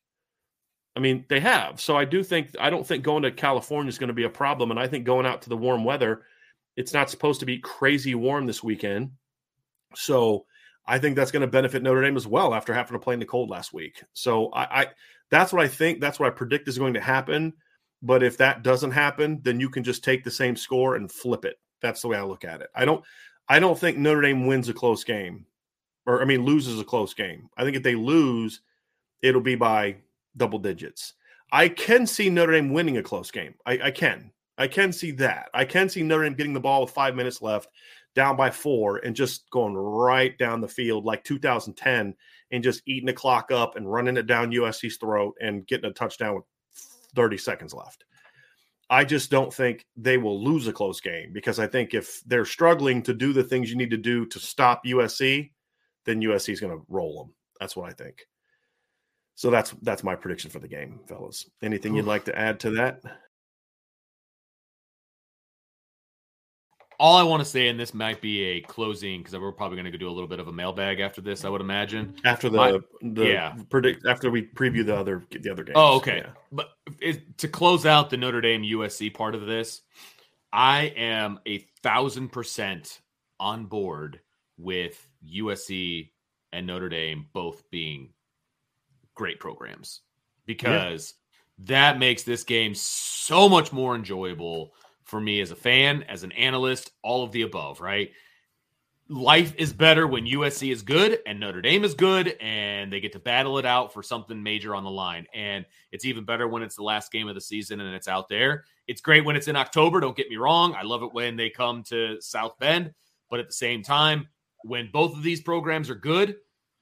I 0.96 1.00
mean, 1.00 1.26
they 1.28 1.40
have. 1.40 1.78
So 1.78 1.98
I 1.98 2.06
do 2.06 2.22
think 2.22 2.56
I 2.58 2.70
don't 2.70 2.86
think 2.86 3.04
going 3.04 3.24
to 3.24 3.30
California 3.30 3.90
is 3.90 3.98
going 3.98 4.08
to 4.08 4.14
be 4.14 4.24
a 4.24 4.30
problem, 4.30 4.70
and 4.70 4.80
I 4.80 4.86
think 4.86 5.04
going 5.04 5.26
out 5.26 5.42
to 5.42 5.50
the 5.50 5.58
warm 5.58 5.84
weather, 5.84 6.22
it's 6.74 6.94
not 6.94 7.10
supposed 7.10 7.40
to 7.40 7.46
be 7.46 7.58
crazy 7.58 8.14
warm 8.14 8.46
this 8.46 8.64
weekend. 8.64 9.10
So 9.94 10.46
I 10.90 10.98
think 10.98 11.14
that's 11.14 11.30
going 11.30 11.42
to 11.42 11.46
benefit 11.46 11.84
Notre 11.84 12.02
Dame 12.02 12.16
as 12.16 12.26
well 12.26 12.52
after 12.52 12.74
having 12.74 12.94
to 12.94 12.98
play 12.98 13.14
in 13.14 13.20
the 13.20 13.26
cold 13.26 13.48
last 13.48 13.72
week. 13.72 14.02
So 14.12 14.48
I, 14.48 14.82
I 14.82 14.86
that's 15.30 15.52
what 15.52 15.62
I 15.62 15.68
think. 15.68 16.00
That's 16.00 16.18
what 16.18 16.26
I 16.26 16.30
predict 16.30 16.66
is 16.66 16.78
going 16.78 16.94
to 16.94 17.00
happen. 17.00 17.52
But 18.02 18.24
if 18.24 18.36
that 18.38 18.64
doesn't 18.64 18.90
happen, 18.90 19.38
then 19.42 19.60
you 19.60 19.70
can 19.70 19.84
just 19.84 20.02
take 20.02 20.24
the 20.24 20.32
same 20.32 20.56
score 20.56 20.96
and 20.96 21.10
flip 21.10 21.44
it. 21.44 21.60
That's 21.80 22.02
the 22.02 22.08
way 22.08 22.16
I 22.16 22.24
look 22.24 22.44
at 22.44 22.60
it. 22.60 22.70
I 22.74 22.84
don't 22.84 23.04
I 23.48 23.60
don't 23.60 23.78
think 23.78 23.98
Notre 23.98 24.20
Dame 24.20 24.48
wins 24.48 24.68
a 24.68 24.74
close 24.74 25.04
game. 25.04 25.46
Or 26.06 26.20
I 26.20 26.24
mean 26.24 26.44
loses 26.44 26.80
a 26.80 26.84
close 26.84 27.14
game. 27.14 27.48
I 27.56 27.62
think 27.62 27.76
if 27.76 27.84
they 27.84 27.94
lose, 27.94 28.60
it'll 29.22 29.40
be 29.40 29.54
by 29.54 29.96
double 30.36 30.58
digits. 30.58 31.14
I 31.52 31.68
can 31.68 32.04
see 32.04 32.30
Notre 32.30 32.52
Dame 32.52 32.72
winning 32.72 32.96
a 32.96 33.02
close 33.02 33.30
game. 33.30 33.54
I, 33.64 33.78
I 33.84 33.90
can. 33.92 34.32
I 34.58 34.66
can 34.66 34.92
see 34.92 35.12
that. 35.12 35.50
I 35.54 35.64
can 35.64 35.88
see 35.88 36.02
Notre 36.02 36.24
Dame 36.24 36.34
getting 36.34 36.52
the 36.52 36.60
ball 36.60 36.82
with 36.82 36.90
five 36.90 37.14
minutes 37.14 37.40
left, 37.40 37.68
down 38.14 38.36
by 38.36 38.50
four, 38.50 38.98
and 38.98 39.14
just 39.14 39.48
going 39.50 39.74
right 39.74 40.36
down 40.38 40.60
the 40.60 40.68
field 40.68 41.04
like 41.04 41.24
2010 41.24 42.14
and 42.50 42.64
just 42.64 42.82
eating 42.86 43.06
the 43.06 43.12
clock 43.12 43.50
up 43.52 43.76
and 43.76 43.90
running 43.90 44.16
it 44.16 44.26
down 44.26 44.52
USC's 44.52 44.96
throat 44.96 45.34
and 45.40 45.66
getting 45.66 45.90
a 45.90 45.92
touchdown 45.92 46.34
with 46.34 46.44
30 47.14 47.38
seconds 47.38 47.74
left. 47.74 48.04
I 48.88 49.04
just 49.04 49.30
don't 49.30 49.54
think 49.54 49.86
they 49.96 50.18
will 50.18 50.42
lose 50.42 50.66
a 50.66 50.72
close 50.72 51.00
game 51.00 51.32
because 51.32 51.60
I 51.60 51.68
think 51.68 51.94
if 51.94 52.22
they're 52.26 52.44
struggling 52.44 53.02
to 53.04 53.14
do 53.14 53.32
the 53.32 53.44
things 53.44 53.70
you 53.70 53.76
need 53.76 53.90
to 53.90 53.96
do 53.96 54.26
to 54.26 54.40
stop 54.40 54.84
USC, 54.84 55.52
then 56.06 56.20
USC 56.20 56.52
is 56.52 56.60
going 56.60 56.76
to 56.76 56.84
roll 56.88 57.22
them. 57.22 57.34
That's 57.60 57.76
what 57.76 57.88
I 57.88 57.92
think. 57.92 58.26
So 59.36 59.48
that's 59.48 59.70
that's 59.82 60.02
my 60.02 60.16
prediction 60.16 60.50
for 60.50 60.58
the 60.58 60.68
game, 60.68 61.00
fellas. 61.06 61.48
Anything 61.62 61.94
you'd 61.94 62.04
like 62.04 62.24
to 62.24 62.38
add 62.38 62.60
to 62.60 62.70
that? 62.72 63.00
All 67.00 67.16
I 67.16 67.22
want 67.22 67.40
to 67.40 67.46
say, 67.46 67.68
and 67.68 67.80
this 67.80 67.94
might 67.94 68.20
be 68.20 68.42
a 68.42 68.60
closing 68.60 69.22
because 69.22 69.32
we're 69.38 69.52
probably 69.52 69.76
going 69.76 69.90
to 69.90 69.96
do 69.96 70.06
a 70.06 70.12
little 70.12 70.28
bit 70.28 70.38
of 70.38 70.48
a 70.48 70.52
mailbag 70.52 71.00
after 71.00 71.22
this. 71.22 71.46
I 71.46 71.48
would 71.48 71.62
imagine 71.62 72.14
after 72.26 72.50
the, 72.50 72.56
my, 72.58 72.78
the 73.00 73.24
yeah 73.24 73.54
predict 73.70 74.04
after 74.06 74.30
we 74.30 74.42
preview 74.42 74.84
the 74.84 74.94
other 74.94 75.24
the 75.30 75.50
other 75.50 75.64
games. 75.64 75.76
Oh, 75.76 75.96
okay. 75.96 76.18
Yeah. 76.18 76.32
But 76.52 76.68
it, 77.00 77.38
to 77.38 77.48
close 77.48 77.86
out 77.86 78.10
the 78.10 78.18
Notre 78.18 78.42
Dame 78.42 78.62
USC 78.62 79.14
part 79.14 79.34
of 79.34 79.46
this, 79.46 79.80
I 80.52 80.92
am 80.94 81.40
a 81.46 81.66
thousand 81.82 82.32
percent 82.32 83.00
on 83.38 83.64
board 83.64 84.20
with 84.58 85.08
USC 85.26 86.10
and 86.52 86.66
Notre 86.66 86.90
Dame 86.90 87.28
both 87.32 87.62
being 87.70 88.10
great 89.14 89.40
programs 89.40 90.02
because 90.44 91.14
yeah. 91.58 91.64
that 91.66 91.98
makes 91.98 92.24
this 92.24 92.44
game 92.44 92.74
so 92.74 93.48
much 93.48 93.72
more 93.72 93.94
enjoyable 93.94 94.74
for 95.10 95.20
me 95.20 95.40
as 95.40 95.50
a 95.50 95.56
fan, 95.56 96.04
as 96.04 96.22
an 96.22 96.32
analyst, 96.32 96.92
all 97.02 97.24
of 97.24 97.32
the 97.32 97.42
above, 97.42 97.80
right? 97.80 98.12
Life 99.08 99.54
is 99.58 99.72
better 99.72 100.06
when 100.06 100.24
USC 100.24 100.72
is 100.72 100.82
good 100.82 101.18
and 101.26 101.40
Notre 101.40 101.60
Dame 101.60 101.82
is 101.82 101.94
good 101.94 102.36
and 102.40 102.92
they 102.92 103.00
get 103.00 103.12
to 103.12 103.18
battle 103.18 103.58
it 103.58 103.66
out 103.66 103.92
for 103.92 104.04
something 104.04 104.40
major 104.40 104.72
on 104.72 104.84
the 104.84 104.90
line. 104.90 105.26
And 105.34 105.66
it's 105.90 106.04
even 106.04 106.24
better 106.24 106.46
when 106.46 106.62
it's 106.62 106.76
the 106.76 106.84
last 106.84 107.10
game 107.10 107.26
of 107.28 107.34
the 107.34 107.40
season 107.40 107.80
and 107.80 107.92
it's 107.92 108.06
out 108.06 108.28
there. 108.28 108.64
It's 108.86 109.00
great 109.00 109.24
when 109.24 109.34
it's 109.34 109.48
in 109.48 109.56
October, 109.56 109.98
don't 109.98 110.16
get 110.16 110.30
me 110.30 110.36
wrong. 110.36 110.74
I 110.74 110.82
love 110.82 111.02
it 111.02 111.12
when 111.12 111.36
they 111.36 111.50
come 111.50 111.82
to 111.84 112.20
South 112.20 112.56
Bend, 112.60 112.94
but 113.28 113.40
at 113.40 113.48
the 113.48 113.52
same 113.52 113.82
time, 113.82 114.28
when 114.62 114.90
both 114.92 115.16
of 115.16 115.24
these 115.24 115.40
programs 115.40 115.90
are 115.90 115.96
good, 115.96 116.36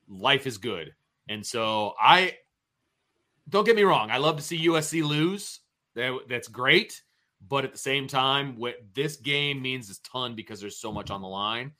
life 0.07 0.47
is 0.47 0.59
good. 0.59 0.93
And 1.31 1.45
so 1.45 1.95
I 1.99 2.35
don't 3.49 3.65
get 3.65 3.77
me 3.77 3.85
wrong, 3.85 4.11
I 4.11 4.19
love 4.19 4.37
to 4.37 4.43
see 4.43 4.67
USC 4.67 5.03
lose. 5.03 5.61
That, 5.95 6.17
that's 6.29 6.49
great. 6.49 7.03
But 7.47 7.65
at 7.65 7.73
the 7.73 7.79
same 7.79 8.09
time, 8.09 8.57
what 8.57 8.77
this 8.95 9.17
game 9.17 9.63
means 9.63 9.89
is 9.89 9.99
ton 10.01 10.35
because 10.35 10.61
there's 10.61 10.81
so 10.81 10.93
much 10.93 11.11
on 11.11 11.23
the 11.23 11.29
line. 11.29 11.73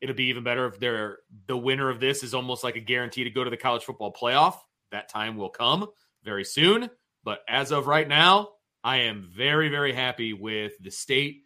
It'll 0.00 0.14
be 0.14 0.26
even 0.26 0.44
better 0.44 0.66
if 0.66 0.78
they're 0.78 1.18
the 1.46 1.56
winner 1.56 1.88
of 1.88 1.98
this 1.98 2.22
is 2.22 2.34
almost 2.34 2.62
like 2.62 2.76
a 2.76 2.80
guarantee 2.80 3.24
to 3.24 3.30
go 3.30 3.42
to 3.42 3.50
the 3.50 3.56
college 3.56 3.84
football 3.84 4.12
playoff. 4.12 4.56
That 4.92 5.08
time 5.08 5.36
will 5.36 5.48
come 5.48 5.88
very 6.24 6.44
soon. 6.44 6.90
But 7.24 7.40
as 7.48 7.72
of 7.72 7.86
right 7.86 8.06
now, 8.06 8.50
I 8.84 8.98
am 8.98 9.28
very, 9.34 9.68
very 9.68 9.92
happy 9.92 10.32
with 10.32 10.72
the 10.80 10.90
state 10.90 11.44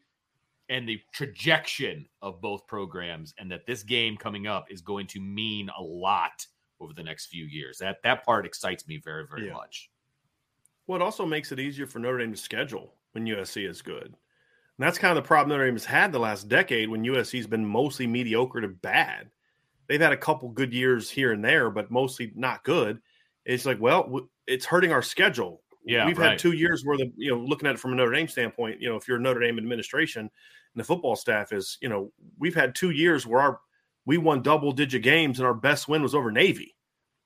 and 0.69 0.89
the 0.89 1.01
trajectory 1.13 2.11
of 2.21 2.41
both 2.41 2.67
programs, 2.67 3.35
and 3.39 3.51
that 3.51 3.67
this 3.67 3.83
game 3.83 4.17
coming 4.17 4.47
up 4.47 4.67
is 4.71 4.81
going 4.81 5.07
to 5.09 5.21
mean 5.21 5.71
a 5.77 5.83
lot 5.83 6.47
over 6.81 6.93
the 6.93 7.03
next 7.03 7.27
few 7.27 7.45
years. 7.45 7.79
That 7.79 7.97
that 8.05 8.25
part 8.25 8.47
excites 8.47 8.87
me 8.87 9.01
very, 9.03 9.27
very 9.27 9.47
yeah. 9.47 9.53
much. 9.53 9.91
Well, 10.87 11.01
it 11.01 11.05
also 11.05 11.25
makes 11.25 11.53
it 11.53 11.61
easier 11.61 11.87
for 11.87 11.99
Notre 11.99 12.19
Dame 12.19 12.33
to 12.33 12.39
schedule 12.39 12.95
when 13.13 13.27
USC 13.27 13.69
is 13.69 13.83
good. 13.83 14.07
And 14.07 14.87
that's 14.87 14.99
kind 14.99 15.17
of 15.17 15.23
the 15.23 15.27
problem 15.27 15.51
Notre 15.51 15.67
Dame 15.67 15.75
has 15.75 15.85
had 15.85 16.13
the 16.13 16.19
last 16.19 16.49
decade 16.49 16.89
when 16.89 17.05
USC's 17.05 17.47
been 17.47 17.65
mostly 17.65 18.07
mediocre 18.07 18.61
to 18.61 18.69
bad. 18.69 19.31
They've 19.89 20.01
had 20.01 20.13
a 20.13 20.17
couple 20.17 20.49
good 20.49 20.73
years 20.73 21.11
here 21.11 21.33
and 21.33 21.45
there, 21.45 21.71
but 21.71 21.91
mostly 21.91 22.33
not 22.35 22.65
good. 22.65 23.01
It's 23.45 23.67
like, 23.67 23.81
well, 23.81 24.29
it's 24.47 24.65
hurting 24.65 24.93
our 24.93 25.03
schedule. 25.03 25.63
Yeah, 25.85 26.07
we've 26.07 26.17
right. 26.17 26.31
had 26.31 26.39
two 26.39 26.53
years 26.53 26.85
where 26.85 26.97
the 26.97 27.13
you 27.17 27.31
know 27.31 27.41
looking 27.41 27.69
at 27.69 27.75
it 27.75 27.79
from 27.79 27.93
a 27.93 27.97
Notre 27.97 28.13
Dame 28.13 28.29
standpoint, 28.29 28.81
you 28.81 28.89
know, 28.89 28.97
if 28.97 29.09
you're 29.09 29.19
Notre 29.19 29.41
Dame 29.41 29.59
administration 29.59 30.21
and 30.23 30.31
the 30.81 30.85
football 30.85 31.17
staff 31.17 31.53
is, 31.53 31.77
you 31.83 31.89
know, 31.89 32.13
we've 32.39 32.55
had 32.55 32.75
two 32.75 32.91
years 32.91 33.27
where 33.27 33.41
our 33.41 33.61
we 34.07 34.17
won 34.17 34.43
double 34.43 34.73
digit 34.73 35.03
games 35.03 35.39
and 35.39 35.47
our 35.47 35.55
best 35.55 35.89
win 35.89 36.03
was 36.03 36.15
over 36.15 36.31
Navy. 36.31 36.77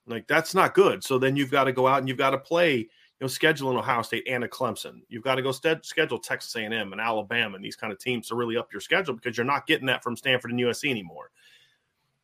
Like 0.07 0.27
that's 0.27 0.55
not 0.55 0.75
good. 0.75 1.05
So 1.05 1.19
then 1.19 1.37
you've 1.37 1.51
got 1.51 1.65
to 1.65 1.73
go 1.73 1.87
out 1.87 1.99
and 1.99 2.09
you've 2.09 2.19
got 2.19 2.31
to 2.31 2.39
play 2.39 2.89
know, 3.25 3.27
scheduling 3.27 3.79
Ohio 3.79 4.03
State 4.03 4.27
and 4.29 4.45
a 4.45 4.49
Clemson. 4.49 5.01
You've 5.09 5.25
got 5.25 5.37
to 5.37 5.43
go 5.43 5.53
st- 5.53 5.85
schedule 5.85 6.19
Texas 6.19 6.55
A&M 6.55 6.73
and 6.73 7.01
Alabama 7.01 7.57
and 7.57 7.65
these 7.65 7.77
kind 7.77 7.93
of 7.93 7.99
teams 7.99 8.29
to 8.29 8.35
really 8.35 8.57
up 8.57 8.73
your 8.73 8.81
schedule 8.81 9.15
because 9.15 9.37
you're 9.37 9.47
not 9.47 9.67
getting 9.67 9.87
that 9.87 10.03
from 10.03 10.17
Stanford 10.17 10.51
and 10.51 10.61
USC 10.61 10.91
anymore. 10.91 11.31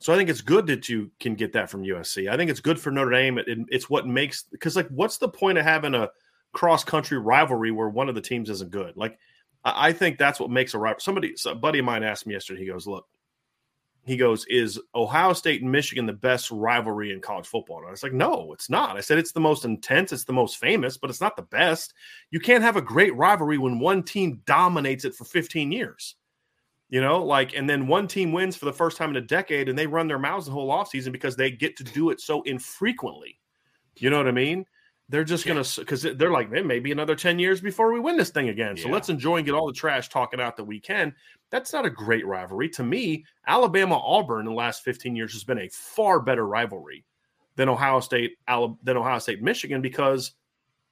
So 0.01 0.13
I 0.13 0.17
think 0.17 0.29
it's 0.29 0.41
good 0.41 0.67
that 0.67 0.89
you 0.89 1.13
can 1.21 1.35
get 1.35 1.53
that 1.53 1.71
from 1.71 1.85
USC. 1.85 2.29
I 2.29 2.37
think 2.37 2.51
it's 2.51 2.61
good 2.61 2.79
for 2.79 2.91
Notre 2.91 3.13
Dame. 3.13 3.39
It, 3.39 3.49
it, 3.49 3.59
it's 3.69 3.89
what 3.89 4.07
makes 4.07 4.43
because 4.43 4.75
like, 4.75 4.89
what's 4.89 5.19
the 5.19 5.29
point 5.29 5.59
of 5.59 5.65
having 5.65 5.95
a 5.95 6.11
cross 6.53 6.83
country 6.83 7.19
rivalry 7.19 7.71
where 7.71 7.89
one 7.89 8.09
of 8.09 8.17
the 8.17 8.21
teams 8.21 8.51
isn't 8.51 8.73
good? 8.73 8.97
Like, 8.97 9.17
I, 9.65 9.89
I 9.89 9.93
think 9.93 10.19
that's 10.19 10.41
what 10.41 10.51
makes 10.51 10.75
a 10.75 10.79
rival. 10.79 10.99
Somebody, 10.99 11.35
a 11.47 11.55
buddy 11.55 11.79
of 11.79 11.85
mine 11.85 12.03
asked 12.03 12.27
me 12.27 12.35
yesterday. 12.35 12.63
He 12.63 12.67
goes, 12.67 12.85
"Look, 12.85 13.07
he 14.05 14.17
goes, 14.17 14.45
Is 14.47 14.81
Ohio 14.95 15.33
State 15.33 15.63
and 15.63 15.71
Michigan 15.71 16.07
the 16.07 16.13
best 16.13 16.51
rivalry 16.51 17.13
in 17.13 17.21
college 17.21 17.47
football? 17.47 17.79
And 17.79 17.87
I 17.87 17.91
was 17.91 18.03
like, 18.03 18.13
No, 18.13 18.53
it's 18.53 18.69
not. 18.69 18.97
I 18.97 19.01
said 19.01 19.19
it's 19.19 19.33
the 19.33 19.41
most 19.41 19.65
intense, 19.65 20.13
it's 20.13 20.25
the 20.25 20.33
most 20.33 20.59
famous, 20.59 20.97
but 20.97 21.11
it's 21.11 21.21
not 21.21 21.37
the 21.37 21.43
best. 21.43 21.95
You 22.31 22.41
can't 22.41 22.65
have 22.65 22.77
a 22.77 22.83
great 22.83 23.15
rivalry 23.15 23.59
when 23.59 23.79
one 23.79 24.03
team 24.03 24.43
dominates 24.45 25.05
it 25.05 25.15
for 25.15 25.25
15 25.25 25.71
years. 25.71 26.17
You 26.89 27.01
know, 27.01 27.25
like, 27.25 27.57
and 27.57 27.71
then 27.71 27.87
one 27.87 28.07
team 28.07 28.33
wins 28.33 28.55
for 28.55 28.67
the 28.67 28.73
first 28.73 28.99
time 28.99 29.11
in 29.11 29.17
a 29.17 29.21
decade 29.23 29.71
and 29.71 29.79
they 29.79 29.87
run 29.87 30.09
their 30.09 30.19
mouths 30.19 30.45
the 30.45 30.53
whole 30.53 30.69
offseason 30.69 31.11
because 31.11 31.37
they 31.37 31.51
get 31.51 31.77
to 31.79 31.85
do 31.85 32.11
it 32.11 32.21
so 32.21 32.43
infrequently. 32.43 33.41
You 33.97 34.11
know 34.11 34.19
what 34.19 34.29
I 34.29 34.33
mean? 34.33 34.67
They're 35.13 35.25
just 35.25 35.45
yeah. 35.45 35.53
going 35.53 35.63
to, 35.63 35.81
because 35.81 36.03
they're 36.03 36.31
like, 36.31 36.51
it 36.53 36.65
may 36.65 36.79
be 36.79 36.91
another 36.91 37.15
10 37.15 37.39
years 37.39 37.61
before 37.61 37.93
we 37.93 38.01
win 38.01 38.17
this 38.17 38.31
thing 38.31 38.49
again. 38.49 38.79
So 38.79 38.89
yeah. 38.89 38.95
let's 38.95 39.11
enjoy 39.11 39.37
and 39.37 39.45
get 39.45 39.55
all 39.55 39.67
the 39.67 39.73
trash 39.75 40.09
talking 40.09 40.41
out 40.41 40.57
that 40.57 40.65
we 40.65 40.81
can. 40.81 41.15
That's 41.51 41.75
not 41.75 41.85
a 41.85 41.91
great 41.91 42.27
rivalry. 42.27 42.71
To 42.71 42.83
me, 42.83 43.27
Alabama 43.47 43.99
Auburn 43.99 44.47
in 44.47 44.47
the 44.47 44.53
last 44.53 44.83
15 44.85 45.15
years 45.15 45.35
has 45.35 45.45
been 45.45 45.59
a 45.59 45.69
far 45.69 46.19
better 46.19 46.47
rivalry 46.47 47.05
than 47.57 47.69
Ohio 47.69 48.01
State, 48.01 48.39
than 48.49 48.97
Ohio 48.97 49.19
State 49.19 49.43
Michigan 49.43 49.83
because 49.83 50.33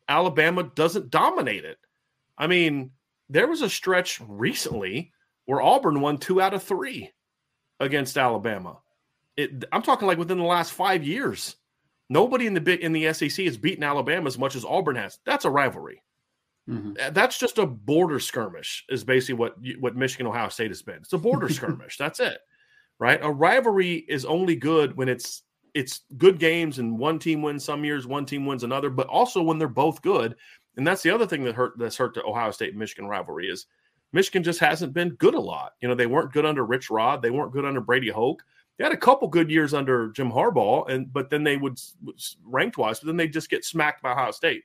Alabama 0.07 0.65
doesn't 0.65 1.11
dominate 1.11 1.65
it. 1.65 1.79
I 2.37 2.47
mean, 2.47 2.91
there 3.31 3.47
was 3.47 3.63
a 3.63 3.71
stretch 3.71 4.21
recently 4.29 5.13
where 5.47 5.63
Auburn 5.63 6.03
won 6.03 6.19
two 6.19 6.43
out 6.43 6.53
of 6.53 6.63
three 6.63 7.11
against 7.79 8.19
Alabama. 8.19 8.81
It, 9.39 9.65
I'm 9.73 9.81
talking 9.81 10.07
like 10.07 10.19
within 10.19 10.37
the 10.37 10.45
last 10.45 10.73
five 10.73 11.05
years. 11.05 11.57
Nobody 12.11 12.47
in 12.47 12.55
the 12.55 12.61
big 12.61 12.81
in 12.81 12.93
the 12.93 13.13
SEC 13.15 13.45
has 13.47 13.57
beaten 13.57 13.85
Alabama 13.85 14.27
as 14.27 14.37
much 14.37 14.57
as 14.57 14.65
Auburn 14.65 14.97
has. 14.97 15.21
That's 15.25 15.45
a 15.45 15.51
rivalry. 15.51 16.03
Mm-hmm. 16.69 17.15
That's 17.15 17.39
just 17.39 17.59
a 17.59 17.67
border 17.67 18.19
skirmish. 18.19 18.85
Is 18.89 19.05
basically 19.05 19.37
what 19.37 19.55
what 19.79 19.97
Michigan 19.97 20.27
Ohio 20.27 20.49
State 20.49 20.73
has 20.73 20.83
been. 20.83 20.97
It's 20.97 21.13
a 21.13 21.19
border 21.19 21.49
skirmish. 21.53 21.97
That's 21.97 22.19
it, 22.19 22.39
right? 22.99 23.21
A 23.23 23.31
rivalry 23.31 24.05
is 24.09 24.25
only 24.25 24.57
good 24.57 24.97
when 24.97 25.09
it's 25.09 25.45
it's 25.73 26.01
good 26.19 26.41
games 26.41 26.81
and 26.81 26.99
one 26.99 27.21
team 27.21 27.43
wins 27.43 27.65
some 27.65 27.85
years, 27.85 28.09
one 28.09 28.27
team 28.27 28.45
wins 28.45 28.65
another, 28.65 28.91
but 28.91 29.07
also 29.07 29.41
when 29.41 29.59
they're 29.59 29.69
both 29.69 30.03
good. 30.03 30.35
And 30.77 30.85
that's 30.85 31.03
the 31.03 31.11
other 31.11 31.29
thing 31.29 31.45
that 31.45 31.55
hurt 31.55 31.79
that's 31.79 31.97
hurt 31.97 32.15
the 32.15 32.25
Ohio 32.25 32.51
State 32.51 32.75
Michigan 32.75 33.07
rivalry 33.07 33.47
is 33.47 33.67
Michigan 34.13 34.43
just 34.43 34.59
hasn't 34.59 34.93
been 34.93 35.11
good 35.11 35.35
a 35.35 35.41
lot. 35.41 35.75
You 35.81 35.89
know, 35.89 35.95
they 35.95 36.07
weren't 36.07 36.33
good 36.33 36.45
under 36.47 36.65
Rich 36.65 36.91
Rod, 36.91 37.23
they 37.23 37.31
weren't 37.31 37.53
good 37.53 37.65
under 37.65 37.81
Brady 37.81 38.11
Hoke. 38.11 38.43
They 38.81 38.87
had 38.87 38.95
a 38.95 38.97
couple 38.97 39.29
good 39.29 39.51
years 39.51 39.75
under 39.75 40.09
Jim 40.09 40.33
Harbaugh, 40.33 40.89
and 40.89 41.13
but 41.13 41.29
then 41.29 41.45
they 41.45 41.59
would 41.59 41.79
rank 42.47 42.73
twice, 42.73 42.99
but 42.99 43.09
then 43.09 43.19
they 43.19 43.29
just 43.29 43.51
get 43.51 43.63
smacked 43.63 44.03
by 44.03 44.13
Ohio 44.13 44.31
State. 44.31 44.63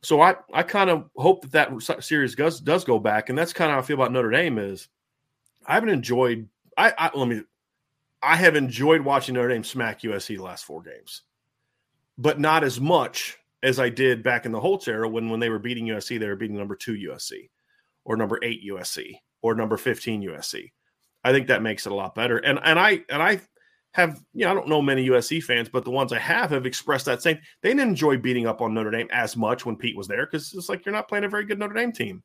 So 0.00 0.22
I, 0.22 0.36
I 0.54 0.62
kind 0.62 0.88
of 0.88 1.10
hope 1.14 1.42
that 1.42 1.52
that 1.52 2.02
series 2.02 2.34
does 2.34 2.60
does 2.60 2.84
go 2.84 2.98
back, 2.98 3.28
and 3.28 3.36
that's 3.36 3.52
kind 3.52 3.70
of 3.70 3.74
how 3.74 3.80
I 3.80 3.82
feel 3.82 3.96
about 3.96 4.10
Notre 4.10 4.30
Dame. 4.30 4.56
Is 4.56 4.88
I 5.66 5.74
haven't 5.74 5.90
enjoyed. 5.90 6.48
I, 6.78 6.94
I 6.96 7.10
let 7.14 7.28
me. 7.28 7.42
I 8.22 8.36
have 8.36 8.56
enjoyed 8.56 9.02
watching 9.02 9.34
Notre 9.34 9.50
Dame 9.50 9.64
smack 9.64 10.00
USC 10.00 10.38
the 10.38 10.42
last 10.42 10.64
four 10.64 10.80
games, 10.80 11.24
but 12.16 12.40
not 12.40 12.64
as 12.64 12.80
much 12.80 13.36
as 13.62 13.78
I 13.78 13.90
did 13.90 14.22
back 14.22 14.46
in 14.46 14.52
the 14.52 14.60
Holtz 14.60 14.88
era 14.88 15.06
when 15.06 15.28
when 15.28 15.40
they 15.40 15.50
were 15.50 15.58
beating 15.58 15.88
USC, 15.88 16.18
they 16.18 16.26
were 16.26 16.36
beating 16.36 16.56
number 16.56 16.74
two 16.74 16.94
USC 16.94 17.50
or 18.06 18.16
number 18.16 18.38
eight 18.42 18.66
USC 18.66 19.16
or 19.42 19.54
number 19.54 19.76
15 19.76 20.22
USC. 20.22 20.70
I 21.24 21.32
think 21.32 21.48
that 21.48 21.62
makes 21.62 21.86
it 21.86 21.92
a 21.92 21.94
lot 21.94 22.14
better. 22.14 22.38
And 22.38 22.58
and 22.62 22.78
I 22.78 23.04
and 23.08 23.22
I 23.22 23.40
have 23.92 24.22
you 24.32 24.44
know 24.44 24.50
I 24.50 24.54
don't 24.54 24.68
know 24.68 24.82
many 24.82 25.08
USC 25.08 25.42
fans, 25.42 25.68
but 25.68 25.84
the 25.84 25.90
ones 25.90 26.12
I 26.12 26.18
have 26.18 26.50
have 26.50 26.66
expressed 26.66 27.06
that 27.06 27.22
same. 27.22 27.38
They 27.62 27.70
didn't 27.70 27.88
enjoy 27.88 28.16
beating 28.16 28.46
up 28.46 28.60
on 28.60 28.74
Notre 28.74 28.90
Dame 28.90 29.08
as 29.10 29.36
much 29.36 29.66
when 29.66 29.76
Pete 29.76 29.96
was 29.96 30.08
there 30.08 30.26
because 30.26 30.52
it's 30.54 30.68
like 30.68 30.84
you're 30.84 30.94
not 30.94 31.08
playing 31.08 31.24
a 31.24 31.28
very 31.28 31.44
good 31.44 31.58
Notre 31.58 31.74
Dame 31.74 31.92
team, 31.92 32.22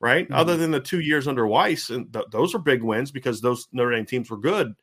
right? 0.00 0.24
Mm-hmm. 0.24 0.34
Other 0.34 0.56
than 0.56 0.70
the 0.70 0.80
two 0.80 1.00
years 1.00 1.28
under 1.28 1.44
Weis, 1.44 1.94
and 1.94 2.12
th- 2.12 2.26
those 2.30 2.54
are 2.54 2.58
big 2.58 2.82
wins 2.82 3.10
because 3.10 3.40
those 3.40 3.68
Notre 3.72 3.94
Dame 3.94 4.06
teams 4.06 4.30
were 4.30 4.36
good. 4.36 4.74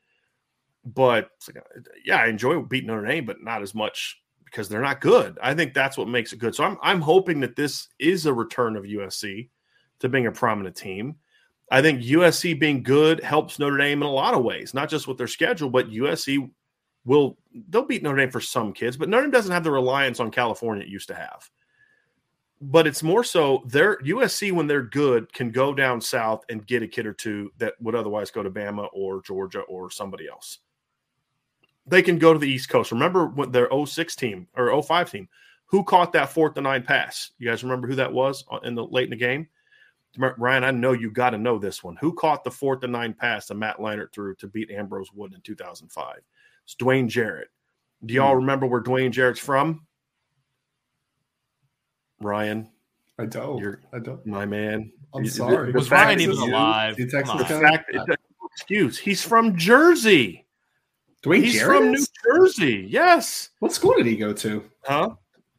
But 0.84 1.30
like, 1.46 1.64
yeah, 2.04 2.18
I 2.18 2.26
enjoy 2.26 2.60
beating 2.60 2.88
Notre 2.88 3.06
Dame, 3.06 3.24
but 3.24 3.42
not 3.42 3.62
as 3.62 3.74
much 3.74 4.20
because 4.44 4.68
they're 4.68 4.80
not 4.80 5.00
good. 5.00 5.38
I 5.42 5.54
think 5.54 5.74
that's 5.74 5.96
what 5.96 6.08
makes 6.08 6.32
it 6.32 6.38
good. 6.38 6.54
So 6.54 6.64
I'm 6.64 6.78
I'm 6.82 7.00
hoping 7.00 7.40
that 7.40 7.56
this 7.56 7.88
is 7.98 8.26
a 8.26 8.34
return 8.34 8.76
of 8.76 8.84
USC 8.84 9.48
to 10.00 10.08
being 10.08 10.26
a 10.26 10.32
prominent 10.32 10.76
team. 10.76 11.16
I 11.70 11.82
think 11.82 12.02
USC 12.02 12.58
being 12.58 12.82
good 12.82 13.22
helps 13.22 13.58
Notre 13.58 13.78
Dame 13.78 14.02
in 14.02 14.08
a 14.08 14.12
lot 14.12 14.34
of 14.34 14.44
ways, 14.44 14.74
not 14.74 14.90
just 14.90 15.08
with 15.08 15.18
their 15.18 15.26
schedule, 15.26 15.70
but 15.70 15.90
USC 15.90 16.50
will 17.04 17.38
they'll 17.68 17.84
beat 17.84 18.02
Notre 18.02 18.18
Dame 18.18 18.30
for 18.30 18.40
some 18.40 18.72
kids, 18.72 18.96
but 18.96 19.08
Notre 19.08 19.24
Dame 19.24 19.30
doesn't 19.30 19.52
have 19.52 19.64
the 19.64 19.70
reliance 19.70 20.20
on 20.20 20.30
California 20.30 20.84
it 20.84 20.88
used 20.88 21.08
to 21.08 21.14
have. 21.14 21.48
But 22.60 22.86
it's 22.86 23.02
more 23.02 23.24
so 23.24 23.62
their 23.66 23.98
USC 23.98 24.52
when 24.52 24.66
they're 24.66 24.82
good 24.82 25.32
can 25.32 25.50
go 25.50 25.74
down 25.74 26.00
south 26.00 26.44
and 26.48 26.66
get 26.66 26.82
a 26.82 26.88
kid 26.88 27.06
or 27.06 27.12
two 27.12 27.50
that 27.58 27.74
would 27.80 27.94
otherwise 27.94 28.30
go 28.30 28.42
to 28.42 28.50
Bama 28.50 28.88
or 28.92 29.22
Georgia 29.22 29.60
or 29.62 29.90
somebody 29.90 30.28
else. 30.28 30.60
They 31.86 32.00
can 32.00 32.18
go 32.18 32.32
to 32.32 32.38
the 32.38 32.48
East 32.48 32.70
Coast. 32.70 32.92
Remember 32.92 33.26
what 33.26 33.52
their 33.52 33.68
06 33.84 34.16
team 34.16 34.46
or 34.56 34.82
05 34.82 35.10
team, 35.10 35.28
who 35.66 35.84
caught 35.84 36.12
that 36.12 36.30
fourth 36.30 36.54
to 36.54 36.62
nine 36.62 36.82
pass? 36.82 37.32
You 37.38 37.50
guys 37.50 37.62
remember 37.62 37.86
who 37.88 37.96
that 37.96 38.12
was 38.12 38.44
uh, 38.50 38.58
in 38.62 38.74
the 38.74 38.86
late 38.86 39.04
in 39.04 39.10
the 39.10 39.16
game? 39.16 39.48
Ryan, 40.16 40.64
I 40.64 40.70
know 40.70 40.92
you 40.92 41.10
got 41.10 41.30
to 41.30 41.38
know 41.38 41.58
this 41.58 41.82
one. 41.82 41.96
Who 41.96 42.12
caught 42.12 42.44
the 42.44 42.50
fourth 42.50 42.82
and 42.82 42.92
nine 42.92 43.14
pass 43.14 43.46
that 43.46 43.54
Matt 43.54 43.78
Leinart 43.78 44.12
threw 44.12 44.34
to 44.36 44.46
beat 44.46 44.70
Ambrose 44.70 45.12
Wood 45.12 45.34
in 45.34 45.40
2005? 45.40 46.16
It's 46.64 46.74
Dwayne 46.74 47.08
Jarrett. 47.08 47.48
Do 48.04 48.14
y'all 48.14 48.32
hmm. 48.32 48.40
remember 48.40 48.66
where 48.66 48.82
Dwayne 48.82 49.10
Jarrett's 49.10 49.40
from? 49.40 49.86
Ryan, 52.20 52.68
I 53.18 53.26
don't. 53.26 53.58
You're, 53.58 53.80
I 53.92 53.98
don't. 53.98 54.24
My 54.26 54.46
man. 54.46 54.92
I'm 55.14 55.26
sorry. 55.26 55.72
Was 55.72 55.90
Ryan 55.90 56.20
even 56.20 56.36
alive? 56.36 56.96
The 56.96 57.08
fact, 57.08 57.92
excuse. 58.52 58.98
He's 58.98 59.22
from 59.22 59.56
Jersey. 59.56 60.46
Dwayne 61.22 61.42
Jarrett? 61.42 61.44
He's 61.44 61.54
Jarrett 61.54 61.78
from 61.78 61.92
New 61.92 62.06
Jersey. 62.24 62.86
Yes. 62.88 63.50
What 63.60 63.72
school 63.72 63.94
did 63.94 64.06
he 64.06 64.16
go 64.16 64.32
to? 64.32 64.64
Huh? 64.84 65.10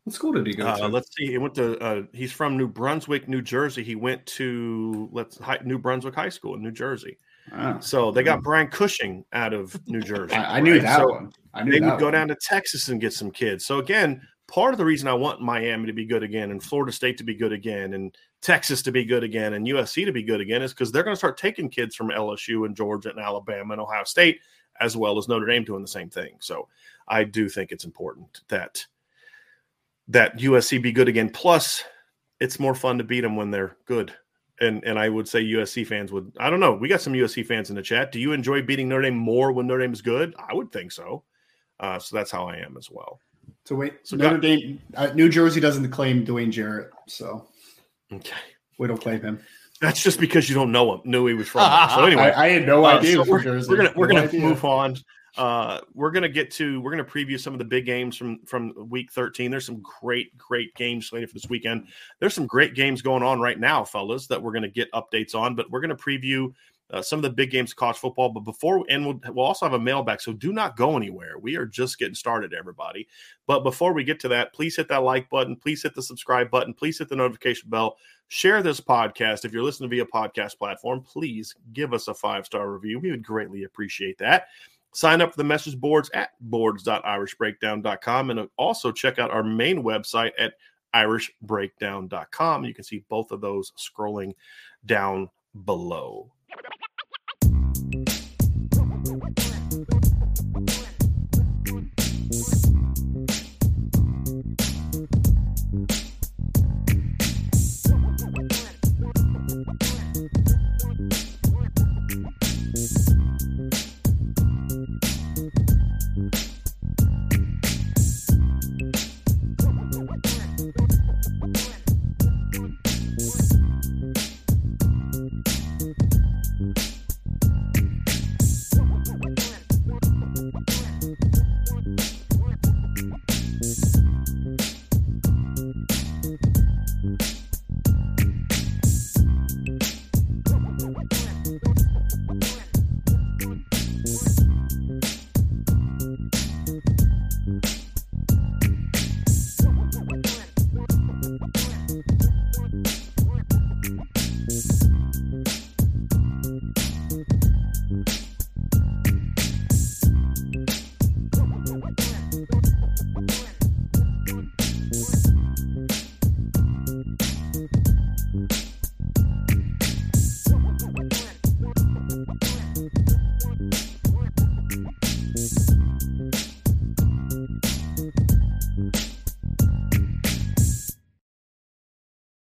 What 0.06 0.14
school 0.14 0.34
did 0.34 0.46
he 0.46 0.54
go 0.54 0.68
uh, 0.68 0.78
to? 0.78 0.88
Let's 0.88 1.10
see. 1.16 1.26
He 1.26 1.40
went 1.40 1.56
to. 1.56 1.80
Uh, 1.80 2.04
he's 2.14 2.32
from 2.32 2.58
New 2.58 2.68
Brunswick, 2.68 3.28
New 3.28 3.42
Jersey. 3.42 3.84
He 3.84 3.96
went 3.96 4.24
to 4.28 5.10
let's 5.12 5.40
New 5.64 5.80
Brunswick 5.80 6.14
High 6.14 6.30
School 6.30 6.54
in 6.54 6.62
New 6.62 6.72
Jersey. 6.72 7.18
Oh. 7.52 7.80
So 7.80 8.12
they 8.12 8.22
got 8.22 8.44
Brian 8.44 8.68
Cushing 8.68 9.26
out 9.34 9.52
of 9.52 9.76
New 9.88 10.02
Jersey. 10.04 10.36
I, 10.36 10.58
I 10.58 10.60
knew 10.60 10.80
that 10.80 10.98
so 10.98 11.08
one. 11.08 11.34
I 11.56 11.64
knew 11.64 11.72
they 11.72 11.80
would 11.80 12.00
go 12.00 12.12
down 12.12 12.28
to 12.28 12.36
Texas 12.40 12.90
and 12.90 13.02
get 13.02 13.14
some 13.14 13.32
kids. 13.32 13.66
So 13.66 13.80
again, 13.80 14.22
part 14.48 14.76
of 14.76 14.78
the 14.78 14.86
reason 14.86 15.08
I 15.08 15.14
want 15.16 15.42
Miami 15.42 15.88
to 15.88 15.94
be 15.94 16.06
good 16.06 16.22
again, 16.22 16.52
and 16.52 16.62
Florida 16.62 16.92
State 16.92 17.18
to 17.18 17.24
be 17.24 17.34
good 17.34 17.52
again, 17.52 17.96
and 17.96 18.16
Texas 18.42 18.84
to 18.84 18.92
be 18.92 19.06
good 19.06 19.24
again, 19.24 19.54
and 19.54 19.66
USC 19.66 20.06
to 20.06 20.12
be 20.12 20.24
good 20.24 20.42
again 20.42 20.62
is 20.62 20.72
because 20.72 20.92
they're 20.92 21.04
going 21.04 21.16
to 21.16 21.20
start 21.20 21.38
taking 21.38 21.68
kids 21.68 21.96
from 21.96 22.10
LSU 22.10 22.68
and 22.68 22.76
Georgia 22.76 23.10
and 23.10 23.20
Alabama 23.20 23.74
and 23.74 23.82
Ohio 23.82 24.04
State, 24.04 24.40
as 24.80 24.96
well 24.96 25.18
as 25.18 25.28
Notre 25.28 25.48
Dame 25.48 25.64
doing 25.64 25.82
the 25.82 25.88
same 25.88 26.12
thing. 26.12 26.36
So 26.40 26.68
I 27.08 27.24
do 27.24 27.50
think 27.50 27.72
it's 27.72 27.86
important 27.86 28.42
that 28.50 28.86
that 30.08 30.38
USC 30.38 30.82
be 30.82 30.92
good 30.92 31.08
again. 31.08 31.30
Plus, 31.30 31.84
it's 32.40 32.60
more 32.60 32.76
fun 32.76 32.98
to 32.98 33.04
beat 33.04 33.22
them 33.22 33.36
when 33.36 33.52
they're 33.52 33.78
good. 33.86 34.14
And 34.62 34.84
and 34.86 34.98
I 34.98 35.10
would 35.10 35.28
say 35.28 35.44
USC 35.44 35.86
fans 35.86 36.12
would. 36.12 36.32
I 36.40 36.50
don't 36.50 36.62
know. 36.62 36.74
We 36.74 36.88
got 36.88 37.02
some 37.02 37.14
USC 37.14 37.46
fans 37.46 37.70
in 37.70 37.76
the 37.76 37.82
chat. 37.82 38.12
Do 38.12 38.20
you 38.20 38.32
enjoy 38.32 38.62
beating 38.62 38.88
Notre 38.88 39.02
Dame 39.02 39.18
more 39.18 39.52
when 39.52 39.68
Notre 39.68 39.82
Dame 39.82 39.92
is 39.94 40.02
good? 40.02 40.34
I 40.38 40.54
would 40.54 40.72
think 40.72 40.94
so. 40.94 41.24
Uh, 41.80 42.00
so 42.00 42.16
that's 42.16 42.32
how 42.32 42.48
I 42.48 42.58
am 42.58 42.78
as 42.78 42.90
well. 42.90 43.20
So 43.66 43.76
wait, 43.76 43.96
so 44.04 44.16
Notre 44.16 44.38
Dame, 44.38 44.80
uh, 44.96 45.08
New 45.14 45.28
Jersey 45.28 45.60
doesn't 45.60 45.90
claim 45.90 46.26
Dwayne 46.26 46.52
Jarrett, 46.52 46.92
so 47.08 47.48
okay, 48.14 48.36
we 48.80 48.88
don't 48.88 49.02
claim 49.02 49.22
him. 49.22 49.40
That's 49.82 50.02
just 50.02 50.20
because 50.20 50.48
you 50.48 50.56
don't 50.56 50.72
know 50.72 50.94
him. 50.94 51.02
Knew 51.04 51.26
he 51.28 51.34
was 51.34 51.50
from. 51.50 51.62
so 51.90 52.06
anyway, 52.06 52.32
I, 52.32 52.46
I, 52.46 52.50
had 52.50 52.66
no 52.66 52.86
uh, 52.86 52.98
idea. 52.98 53.16
So 53.16 53.24
we're, 53.24 53.44
we're, 53.44 53.78
gonna 53.78 53.94
we're 53.96 54.08
no 54.08 54.28
gonna 54.28 54.40
move 54.40 54.64
on. 54.64 54.96
Uh, 55.38 55.82
we're 55.94 56.12
gonna 56.12 56.30
get 56.30 56.50
to 56.52 56.80
we're 56.82 56.92
gonna 56.92 57.04
preview 57.04 57.40
some 57.40 57.54
of 57.54 57.60
the 57.60 57.66
big 57.66 57.86
games 57.86 58.16
from 58.16 58.40
from 58.46 58.74
week 58.90 59.12
13. 59.12 59.52
There's 59.52 59.66
some 59.66 59.82
great 59.82 60.38
great 60.38 60.74
games 60.76 61.08
slated 61.08 61.30
for 61.30 61.34
this 61.34 61.50
weekend. 61.50 61.88
There's 62.20 62.34
some 62.34 62.48
great 62.48 62.74
games 62.74 63.02
going 63.02 63.24
on 63.24 63.42
right 63.42 63.60
now, 63.60 63.84
fellas, 63.84 64.28
that 64.28 64.42
we're 64.42 64.54
gonna 64.54 64.70
get 64.70 64.92
updates 64.94 65.36
on. 65.36 65.56
But 65.56 65.70
we're 65.70 65.82
gonna 65.82 65.96
preview 65.96 66.54
uh, 66.92 67.02
some 67.02 67.20
of 67.20 67.24
the 67.24 67.30
big 67.30 67.52
games 67.52 67.72
of 67.72 67.78
college 67.78 67.98
football. 67.98 68.30
But 68.30 68.42
before, 68.42 68.86
and 68.90 69.06
we'll, 69.06 69.20
we'll 69.34 69.46
also 69.46 69.66
have 69.66 69.74
a 69.74 69.80
mailbag. 69.80 70.22
So 70.22 70.34
do 70.34 70.54
not 70.54 70.78
go 70.78 70.96
anywhere. 70.96 71.38
We 71.40 71.56
are 71.56 71.66
just 71.66 71.98
getting 71.98 72.16
started, 72.16 72.54
everybody. 72.54 73.08
But 73.48 73.64
before 73.64 73.94
we 73.94 74.04
get 74.04 74.20
to 74.22 74.28
that, 74.30 74.54
please 74.54 74.76
hit 74.76 74.88
that 74.90 75.04
like 75.04 75.30
button. 75.30 75.56
Please 75.56 75.84
hit 75.84 75.96
the 75.96 76.02
subscribe 76.02 76.52
button. 76.52 76.74
Please 76.74 77.00
hit 77.00 77.10
the 77.10 77.16
notification 77.16 77.70
bell. 77.70 77.98
Share 78.28 78.64
this 78.64 78.80
podcast. 78.80 79.46
If 79.46 79.54
you're 79.54 79.64
listening 79.64 79.90
via 79.90 80.06
podcast 80.06 80.58
platform, 80.58 81.02
please 81.02 81.56
give 81.74 81.94
us 81.94 82.08
a 82.08 82.14
five 82.14 82.46
star 82.46 82.72
review. 82.72 83.00
We 83.00 83.12
would 83.12 83.24
greatly 83.24 83.64
appreciate 83.64 84.18
that. 84.20 84.48
Sign 84.96 85.22
up 85.22 85.32
for 85.32 85.38
the 85.38 85.44
message 85.44 85.78
boards 85.78 86.10
at 86.14 86.30
boards.irishbreakdown.com 86.40 88.30
and 88.30 88.50
also 88.58 88.94
check 88.94 89.20
out 89.20 89.30
our 89.30 89.44
main 89.44 89.84
website 89.84 90.32
at 90.40 90.54
irishbreakdown.com. 90.96 92.64
You 92.64 92.74
can 92.74 92.86
see 92.86 93.04
both 93.10 93.32
of 93.32 93.42
those 93.42 93.74
scrolling 93.78 94.36
down 94.86 95.30
below. 95.66 96.32